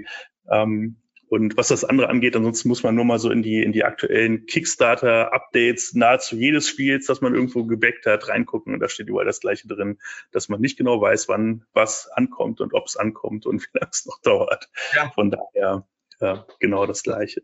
Ähm, 0.50 0.96
und 1.30 1.56
was 1.56 1.68
das 1.68 1.84
andere 1.84 2.08
angeht, 2.08 2.34
ansonsten 2.34 2.68
muss 2.68 2.82
man 2.82 2.96
nur 2.96 3.04
mal 3.04 3.20
so 3.20 3.30
in 3.30 3.40
die, 3.40 3.62
in 3.62 3.70
die 3.70 3.84
aktuellen 3.84 4.46
Kickstarter-Updates 4.46 5.94
nahezu 5.94 6.34
jedes 6.34 6.68
Spiels, 6.68 7.06
das 7.06 7.20
man 7.20 7.36
irgendwo 7.36 7.64
gebackt 7.64 8.04
hat, 8.06 8.28
reingucken. 8.28 8.74
Und 8.74 8.80
da 8.80 8.88
steht 8.88 9.08
überall 9.08 9.26
das 9.26 9.38
Gleiche 9.38 9.68
drin, 9.68 10.00
dass 10.32 10.48
man 10.48 10.60
nicht 10.60 10.76
genau 10.76 11.00
weiß, 11.00 11.28
wann 11.28 11.64
was 11.72 12.08
ankommt 12.08 12.60
und 12.60 12.74
ob 12.74 12.86
es 12.86 12.96
ankommt 12.96 13.46
und 13.46 13.62
wie 13.72 13.78
lange 13.78 13.90
es 13.92 14.06
noch 14.06 14.20
dauert. 14.22 14.68
Ja. 14.92 15.12
Von 15.14 15.30
daher 15.30 15.86
äh, 16.18 16.38
genau 16.58 16.84
das 16.86 17.04
Gleiche. 17.04 17.42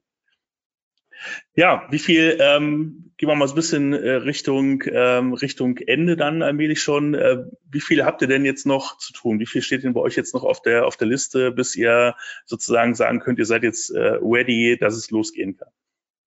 Ja, 1.55 1.87
wie 1.91 1.99
viel, 1.99 2.37
ähm, 2.41 3.13
gehen 3.17 3.29
wir 3.29 3.35
mal 3.35 3.49
so 3.49 3.55
ein 3.55 3.57
bisschen 3.57 3.93
äh, 3.93 4.11
Richtung, 4.13 4.83
ähm, 4.87 5.33
Richtung 5.33 5.79
Ende 5.79 6.17
dann 6.17 6.43
allmählich 6.43 6.83
schon. 6.83 7.15
Äh, 7.15 7.45
wie 7.71 7.81
viel 7.81 8.05
habt 8.05 8.23
ihr 8.23 8.29
denn 8.29 8.45
jetzt 8.45 8.67
noch 8.67 8.99
zu 8.99 9.13
tun? 9.13 9.41
Wie 9.41 9.47
viel 9.47 9.63
steht 9.63 9.85
denn 9.85 9.95
bei 9.95 10.01
euch 10.01 10.17
jetzt 10.17 10.35
noch 10.35 10.45
auf 10.45 10.61
der, 10.63 10.87
auf 10.87 10.97
der 10.97 11.09
Liste, 11.09 11.53
bis 11.53 11.75
ihr 11.77 12.15
sozusagen 12.45 12.95
sagen 12.95 13.21
könnt, 13.21 13.39
ihr 13.39 13.47
seid 13.47 13.63
jetzt 13.63 13.91
äh, 13.91 14.19
ready, 14.21 14.77
dass 14.79 14.95
es 14.95 15.11
losgehen 15.11 15.57
kann? 15.57 15.69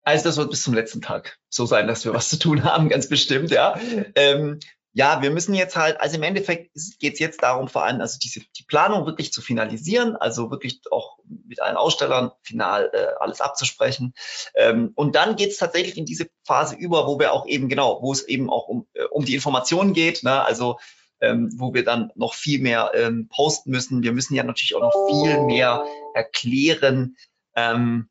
Also 0.04 0.24
das 0.24 0.38
wird 0.38 0.50
bis 0.50 0.64
zum 0.64 0.74
letzten 0.74 1.02
Tag 1.02 1.38
so 1.50 1.66
sein, 1.66 1.88
dass 1.88 2.06
wir 2.06 2.14
was 2.14 2.30
zu 2.30 2.40
tun 2.40 2.64
haben, 2.64 2.90
ganz 2.90 3.10
bestimmt, 3.10 3.52
ja. 3.52 3.80
Ähm, 4.16 4.60
ja, 4.94 5.22
wir 5.22 5.30
müssen 5.30 5.54
jetzt 5.54 5.76
halt, 5.76 6.02
also 6.02 6.18
im 6.18 6.24
Endeffekt 6.24 6.72
geht 7.00 7.14
es 7.14 7.20
jetzt 7.20 7.44
darum, 7.44 7.68
vor 7.68 7.84
allem 7.84 8.02
also 8.02 8.18
diese 8.22 8.42
die 8.58 8.64
Planung 8.64 9.06
wirklich 9.06 9.32
zu 9.32 9.42
finalisieren, 9.42 10.16
also 10.16 10.50
wirklich 10.50 10.82
auch 10.90 11.19
mit 11.30 11.62
allen 11.62 11.78
Ausstellern 11.78 12.32
final 12.42 12.90
äh, 12.94 13.08
alles 13.20 13.42
abzusprechen. 13.42 14.14
Ähm, 14.56 14.92
und 14.96 15.16
dann 15.16 15.36
geht 15.36 15.52
es 15.52 15.58
tatsächlich 15.58 15.98
in 15.98 16.06
diese 16.06 16.30
Phase 16.44 16.76
über, 16.76 17.08
wo 17.08 17.20
wir 17.20 17.34
auch 17.34 17.46
eben 17.48 17.70
genau, 17.70 18.02
wo 18.02 18.12
es 18.12 18.28
eben 18.28 18.50
auch 18.50 18.68
um, 18.68 18.88
äh, 18.94 19.04
um 19.06 19.26
die 19.26 19.36
Informationen 19.36 19.94
geht, 19.94 20.24
ne? 20.24 20.44
also 20.44 20.80
ähm, 21.22 21.50
wo 21.58 21.74
wir 21.74 21.84
dann 21.84 22.12
noch 22.16 22.34
viel 22.34 22.60
mehr 22.60 22.92
ähm, 22.94 23.28
posten 23.30 23.72
müssen. 23.72 24.04
Wir 24.04 24.14
müssen 24.14 24.36
ja 24.36 24.44
natürlich 24.44 24.76
auch 24.76 24.82
noch 24.82 25.08
viel 25.08 25.42
mehr 25.44 25.86
erklären, 26.14 27.18
ähm, 27.56 28.10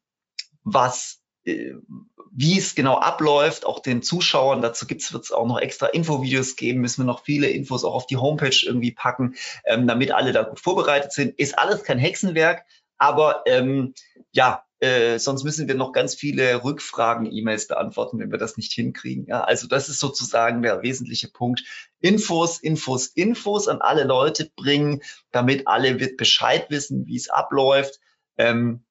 was 0.63 1.21
äh, 1.45 1.75
wie 2.31 2.59
es 2.59 2.75
genau 2.75 2.97
abläuft, 2.97 3.65
auch 3.65 3.81
den 3.81 4.03
Zuschauern. 4.03 4.63
Dazu 4.63 4.89
wird 4.89 5.03
es 5.03 5.33
auch 5.33 5.47
noch 5.47 5.59
extra 5.59 5.87
Infovideos 5.87 6.57
geben, 6.57 6.81
müssen 6.81 7.03
wir 7.03 7.07
noch 7.07 7.25
viele 7.25 7.49
Infos 7.49 7.85
auch 7.85 7.95
auf 7.95 8.07
die 8.07 8.19
Homepage 8.19 8.57
irgendwie 8.65 8.93
packen, 8.93 9.35
ähm, 9.65 9.87
damit 9.87 10.13
alle 10.13 10.33
da 10.33 10.43
gut 10.43 10.61
vorbereitet 10.61 11.13
sind. 11.13 11.39
Ist 11.39 11.59
alles 11.59 11.83
kein 11.83 11.99
Hexenwerk, 11.99 12.65
aber 12.99 13.43
ähm, 13.47 13.95
ja, 14.33 14.65
äh, 14.81 15.19
sonst 15.19 15.43
müssen 15.43 15.67
wir 15.67 15.75
noch 15.75 15.93
ganz 15.93 16.15
viele 16.15 16.63
Rückfragen, 16.63 17.31
E-Mails 17.31 17.67
beantworten, 17.67 18.19
wenn 18.21 18.31
wir 18.31 18.39
das 18.39 18.57
nicht 18.57 18.73
hinkriegen. 18.73 19.27
Ja, 19.27 19.43
also 19.43 19.67
das 19.67 19.89
ist 19.89 19.99
sozusagen 19.99 20.63
der 20.63 20.83
wesentliche 20.83 21.29
Punkt. 21.29 21.65
Infos, 22.01 22.61
Infos, 22.61 23.09
Infos 23.09 23.67
an 23.67 23.81
alle 23.81 24.05
Leute 24.05 24.51
bringen, 24.55 25.03
damit 25.33 25.67
alle 25.67 25.95
Bescheid 25.95 26.71
wissen, 26.71 27.07
wie 27.07 27.17
es 27.17 27.29
abläuft. 27.29 27.99
Ähm, 28.37 28.85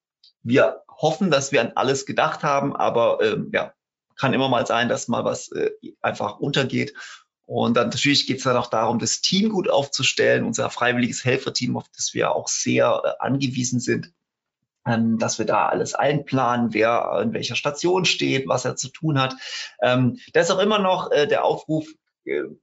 wir 0.44 0.84
hoffen, 0.90 1.32
dass 1.32 1.52
wir 1.52 1.62
an 1.62 1.74
alles 1.76 2.06
gedacht 2.06 2.44
haben, 2.44 2.76
aber 2.76 3.20
ähm, 3.22 3.50
ja, 3.54 3.74
kann 4.18 4.34
immer 4.34 4.50
mal 4.50 4.66
sein, 4.66 4.90
dass 4.90 5.08
mal 5.08 5.24
was 5.24 5.52
äh, 5.52 5.72
einfach 6.02 6.40
untergeht. 6.40 6.94
Und 7.48 7.78
dann 7.78 7.88
natürlich 7.88 8.28
geht 8.28 8.40
es 8.40 8.44
dann 8.44 8.58
auch 8.58 8.70
darum, 8.70 9.00
das 9.00 9.22
Team 9.22 9.48
gut 9.50 9.70
aufzustellen, 9.70 10.44
unser 10.44 10.70
freiwilliges 10.70 11.24
Helferteam, 11.24 11.78
auf 11.78 11.86
das 11.96 12.14
wir 12.14 12.36
auch 12.36 12.50
sehr 12.50 13.02
äh, 13.06 13.24
angewiesen 13.24 13.80
sind, 13.80 14.12
ähm, 14.86 15.18
dass 15.18 15.40
wir 15.40 15.46
da 15.46 15.68
alles 15.68 15.96
einplanen, 15.96 16.74
wer 16.74 17.22
in 17.24 17.32
welcher 17.32 17.56
Station 17.56 18.04
steht, 18.04 18.50
was 18.50 18.66
er 18.66 18.76
zu 18.76 18.90
tun 18.90 19.18
hat. 19.18 19.34
Ähm, 19.82 20.20
da 20.34 20.42
ist 20.42 20.52
auch 20.52 20.60
immer 20.60 20.80
noch 20.80 21.10
äh, 21.12 21.26
der 21.26 21.46
Aufruf, 21.46 21.88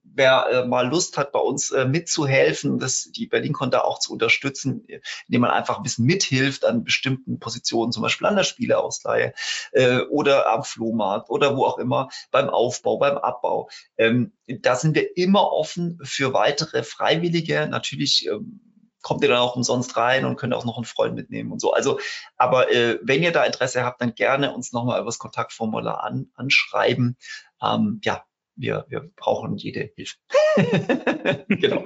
wer 0.03 0.47
äh, 0.51 0.67
mal 0.67 0.87
Lust 0.87 1.17
hat, 1.17 1.31
bei 1.31 1.39
uns 1.39 1.71
äh, 1.71 1.85
mitzuhelfen, 1.85 2.79
das, 2.79 3.09
die 3.11 3.27
BerlinCon 3.27 3.71
da 3.71 3.81
auch 3.81 3.99
zu 3.99 4.13
unterstützen, 4.13 4.85
indem 5.27 5.41
man 5.41 5.51
einfach 5.51 5.77
ein 5.77 5.83
bisschen 5.83 6.05
mithilft 6.05 6.65
an 6.65 6.83
bestimmten 6.83 7.39
Positionen, 7.39 7.91
zum 7.91 8.03
Beispiel 8.03 8.27
an 8.27 8.35
der 8.35 8.43
Spieleausleihe 8.43 9.33
äh, 9.71 9.99
oder 10.01 10.51
am 10.51 10.63
Flohmarkt 10.63 11.29
oder 11.29 11.57
wo 11.57 11.65
auch 11.65 11.77
immer, 11.77 12.09
beim 12.31 12.49
Aufbau, 12.49 12.97
beim 12.97 13.17
Abbau. 13.17 13.69
Ähm, 13.97 14.33
da 14.47 14.75
sind 14.75 14.95
wir 14.95 15.17
immer 15.17 15.51
offen 15.51 15.99
für 16.03 16.33
weitere 16.33 16.83
Freiwillige. 16.83 17.67
Natürlich 17.67 18.27
ähm, 18.27 18.61
kommt 19.05 19.21
ihr 19.21 19.29
dann 19.29 19.37
auch 19.37 19.55
umsonst 19.55 19.97
rein 19.97 20.25
und 20.25 20.35
könnt 20.35 20.55
auch 20.55 20.65
noch 20.65 20.77
einen 20.77 20.85
Freund 20.85 21.13
mitnehmen 21.13 21.51
und 21.51 21.61
so. 21.61 21.73
Also, 21.73 21.99
aber 22.37 22.71
äh, 22.71 22.97
wenn 23.03 23.21
ihr 23.21 23.31
da 23.31 23.43
Interesse 23.43 23.83
habt, 23.83 24.01
dann 24.01 24.15
gerne 24.15 24.51
uns 24.51 24.73
nochmal 24.73 24.99
über 24.99 25.09
das 25.09 25.19
Kontaktformular 25.19 26.03
an, 26.03 26.31
anschreiben. 26.33 27.15
Ähm, 27.61 28.01
ja, 28.03 28.25
wir, 28.55 28.85
wir 28.89 29.09
brauchen 29.15 29.57
jede 29.57 29.91
Hilfe. 29.95 30.15
genau. 31.49 31.85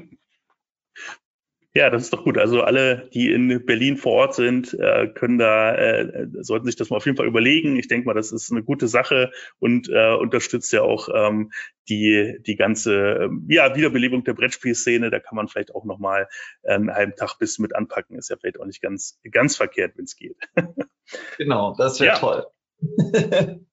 Ja, 1.76 1.92
das 1.92 2.04
ist 2.04 2.14
doch 2.14 2.24
gut. 2.24 2.40
Also 2.40 2.64
alle, 2.64 3.10
die 3.14 3.32
in 3.32 3.64
Berlin 3.64 3.96
vor 3.96 4.14
Ort 4.14 4.34
sind, 4.34 4.74
äh, 4.74 5.08
können 5.08 5.38
da, 5.38 5.76
äh, 5.76 6.28
sollten 6.42 6.66
sich 6.66 6.76
das 6.76 6.90
mal 6.90 6.98
auf 6.98 7.06
jeden 7.06 7.16
Fall 7.16 7.28
überlegen. 7.28 7.76
Ich 7.78 7.88
denke 7.88 8.08
mal, 8.08 8.16
das 8.16 8.32
ist 8.32 8.52
eine 8.52 8.64
gute 8.64 8.88
Sache 8.88 9.32
und 9.60 9.88
äh, 9.88 10.16
unterstützt 10.16 10.74
ja 10.74 10.82
auch 10.82 11.10
ähm, 11.14 11.52
die, 11.88 12.40
die 12.42 12.56
ganze 12.56 12.96
ähm, 12.96 13.46
ja, 13.48 13.76
Wiederbelebung 13.76 14.24
der 14.24 14.34
Brettspielszene. 14.34 15.12
Da 15.12 15.20
kann 15.20 15.36
man 15.36 15.48
vielleicht 15.48 15.76
auch 15.76 15.86
nochmal 15.86 16.28
einen 16.64 16.92
halben 16.92 17.16
Tag 17.16 17.38
bis 17.38 17.60
mit 17.60 17.76
anpacken. 17.76 18.18
Ist 18.18 18.30
ja 18.30 18.38
vielleicht 18.38 18.60
auch 18.60 18.66
nicht 18.66 18.82
ganz, 18.82 19.20
ganz 19.32 19.56
verkehrt, 19.56 19.94
wenn 19.96 20.06
es 20.06 20.16
geht. 20.16 20.38
Genau, 21.38 21.76
das 21.78 22.00
wäre 22.00 22.16
ja. 22.16 22.20
toll. 22.20 22.46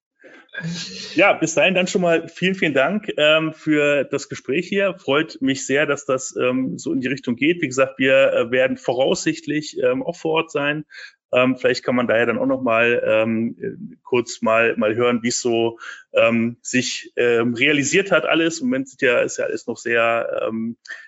Ja, 1.15 1.33
bis 1.33 1.55
dahin 1.55 1.75
dann 1.75 1.87
schon 1.87 2.03
mal 2.03 2.29
vielen, 2.29 2.55
vielen 2.55 2.75
Dank 2.75 3.13
ähm, 3.17 3.53
für 3.53 4.05
das 4.05 4.29
Gespräch 4.29 4.69
hier. 4.69 4.95
Freut 4.99 5.39
mich 5.41 5.67
sehr, 5.67 5.87
dass 5.87 6.07
das 6.07 6.35
ähm, 6.37 6.79
so 6.79 6.93
in 6.93 7.01
die 7.01 7.09
Richtung 7.09 7.37
geht. 7.37 7.61
Wie 7.61 7.69
gesagt, 7.69 7.99
wir 7.99 8.33
äh, 8.33 8.51
werden 8.51 8.77
voraussichtlich 8.77 9.79
ähm, 9.83 10.03
auch 10.03 10.17
vor 10.17 10.33
Ort 10.33 10.51
sein. 10.51 10.85
Ähm, 11.33 11.57
vielleicht 11.57 11.85
kann 11.85 11.97
man 11.97 12.07
da 12.07 12.17
ja 12.17 12.25
dann 12.25 12.39
auch 12.39 12.47
noch 12.47 12.63
mal 12.63 13.03
ähm, 13.05 13.99
kurz 14.05 14.43
mal 14.43 14.77
mal 14.77 14.95
hören, 14.95 15.23
wie 15.23 15.29
es 15.29 15.41
so 15.41 15.79
ähm, 16.13 16.57
sich 16.63 17.13
ähm, 17.17 17.55
realisiert 17.55 18.13
hat 18.13 18.25
alles. 18.25 18.61
Im 18.61 18.69
Moment 18.69 18.87
ist 18.87 19.03
ja, 19.03 19.21
ist 19.21 19.39
ja 19.39 19.45
alles 19.47 19.67
noch 19.67 19.77
sehr 19.77 20.47
ähm, 20.47 20.77
äh, 20.87 21.06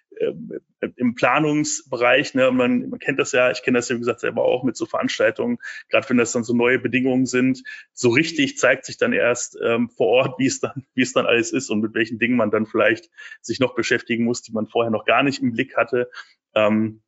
im 0.96 1.14
Planungsbereich, 1.14 2.34
ne, 2.34 2.50
man, 2.50 2.88
man 2.88 2.98
kennt 2.98 3.18
das 3.18 3.32
ja, 3.32 3.50
ich 3.50 3.62
kenne 3.62 3.78
das 3.78 3.88
ja 3.88 3.96
wie 3.96 4.00
gesagt 4.00 4.20
selber 4.20 4.44
auch 4.44 4.64
mit 4.64 4.76
so 4.76 4.86
Veranstaltungen, 4.86 5.58
gerade 5.88 6.08
wenn 6.08 6.16
das 6.16 6.32
dann 6.32 6.44
so 6.44 6.54
neue 6.54 6.78
Bedingungen 6.78 7.26
sind, 7.26 7.62
so 7.92 8.10
richtig 8.10 8.58
zeigt 8.58 8.84
sich 8.84 8.96
dann 8.96 9.12
erst 9.12 9.58
ähm, 9.62 9.90
vor 9.90 10.08
Ort, 10.08 10.38
wie 10.38 10.46
es 10.46 10.60
dann, 10.60 10.86
wie 10.94 11.02
es 11.02 11.12
dann 11.12 11.26
alles 11.26 11.52
ist 11.52 11.70
und 11.70 11.80
mit 11.80 11.94
welchen 11.94 12.18
Dingen 12.18 12.36
man 12.36 12.50
dann 12.50 12.66
vielleicht 12.66 13.10
sich 13.40 13.60
noch 13.60 13.74
beschäftigen 13.74 14.24
muss, 14.24 14.42
die 14.42 14.52
man 14.52 14.66
vorher 14.66 14.90
noch 14.90 15.04
gar 15.04 15.22
nicht 15.22 15.42
im 15.42 15.52
Blick 15.52 15.76
hatte. 15.76 16.10
Ähm, 16.54 17.02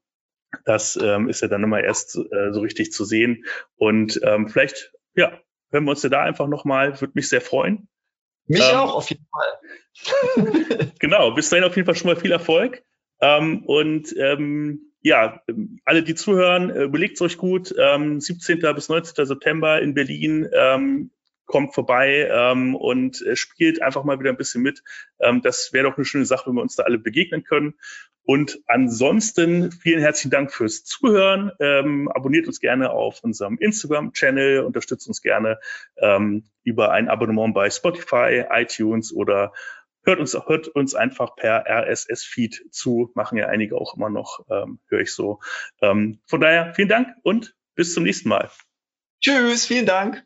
das 0.65 0.99
ähm, 1.01 1.29
ist 1.29 1.43
ja 1.43 1.49
dann 1.49 1.63
immer 1.63 1.83
erst 1.83 2.17
äh, 2.17 2.53
so 2.53 2.61
richtig 2.61 2.93
zu 2.93 3.05
sehen. 3.05 3.45
Und 3.77 4.21
ähm, 4.25 4.49
vielleicht, 4.49 4.93
ja, 5.15 5.39
hören 5.71 5.85
wir 5.85 5.91
uns 5.91 6.03
ja 6.03 6.09
da 6.09 6.23
einfach 6.23 6.49
nochmal, 6.49 7.01
würde 7.01 7.13
mich 7.15 7.29
sehr 7.29 7.41
freuen. 7.41 7.89
Mich 8.47 8.61
ähm, 8.61 8.77
auch, 8.77 8.95
auf 8.97 9.09
jeden 9.11 9.27
Fall. 9.31 10.93
genau, 10.99 11.33
bis 11.33 11.51
dahin 11.51 11.65
auf 11.65 11.77
jeden 11.77 11.87
Fall 11.87 11.95
schon 11.95 12.09
mal 12.11 12.17
viel 12.17 12.33
Erfolg. 12.33 12.83
Ähm, 13.21 13.65
und 13.65 14.15
ähm, 14.17 14.93
ja, 15.03 15.43
alle, 15.85 16.03
die 16.03 16.15
zuhören, 16.15 16.71
äh, 16.71 16.85
überlegt 16.85 17.21
euch 17.23 17.39
gut. 17.39 17.75
Ähm, 17.79 18.21
17. 18.21 18.61
bis 18.75 18.89
19. 18.89 19.27
September 19.27 19.81
in 19.81 19.95
Berlin. 19.95 20.49
Ähm, 20.53 21.11
kommt 21.51 21.75
vorbei 21.75 22.29
ähm, 22.31 22.77
und 22.77 23.21
äh, 23.23 23.35
spielt 23.35 23.83
einfach 23.83 24.05
mal 24.05 24.21
wieder 24.21 24.31
ein 24.31 24.37
bisschen 24.37 24.63
mit. 24.63 24.83
Ähm, 25.19 25.43
das 25.43 25.73
wäre 25.73 25.91
doch 25.91 25.97
eine 25.97 26.05
schöne 26.05 26.25
Sache, 26.25 26.47
wenn 26.47 26.55
wir 26.55 26.63
uns 26.63 26.77
da 26.77 26.85
alle 26.85 26.99
begegnen 26.99 27.43
können. 27.43 27.75
Und 28.23 28.61
ansonsten 28.69 29.73
vielen 29.73 30.01
herzlichen 30.01 30.31
Dank 30.31 30.53
fürs 30.53 30.85
Zuhören. 30.85 31.51
Ähm, 31.59 32.09
abonniert 32.09 32.47
uns 32.47 32.61
gerne 32.61 32.91
auf 32.91 33.25
unserem 33.25 33.59
Instagram-Channel, 33.59 34.61
unterstützt 34.61 35.09
uns 35.09 35.23
gerne 35.23 35.59
ähm, 35.97 36.45
über 36.63 36.93
ein 36.93 37.09
Abonnement 37.09 37.53
bei 37.53 37.69
Spotify, 37.69 38.45
iTunes 38.49 39.13
oder 39.13 39.53
hört 40.03 40.21
uns, 40.21 40.35
hört 40.35 40.69
uns 40.69 40.95
einfach 40.95 41.37
per 41.37 41.65
RSS-Feed 41.67 42.67
zu, 42.71 43.11
machen 43.15 43.39
ja 43.39 43.47
einige 43.47 43.77
auch 43.77 43.97
immer 43.97 44.11
noch, 44.11 44.45
ähm, 44.51 44.81
höre 44.89 45.01
ich 45.01 45.13
so. 45.15 45.41
Ähm, 45.81 46.21
von 46.27 46.41
daher 46.41 46.75
vielen 46.75 46.89
Dank 46.89 47.09
und 47.23 47.55
bis 47.75 47.95
zum 47.95 48.05
nächsten 48.05 48.29
Mal. 48.29 48.51
Tschüss, 49.21 49.67
vielen 49.67 49.87
Dank. 49.87 50.25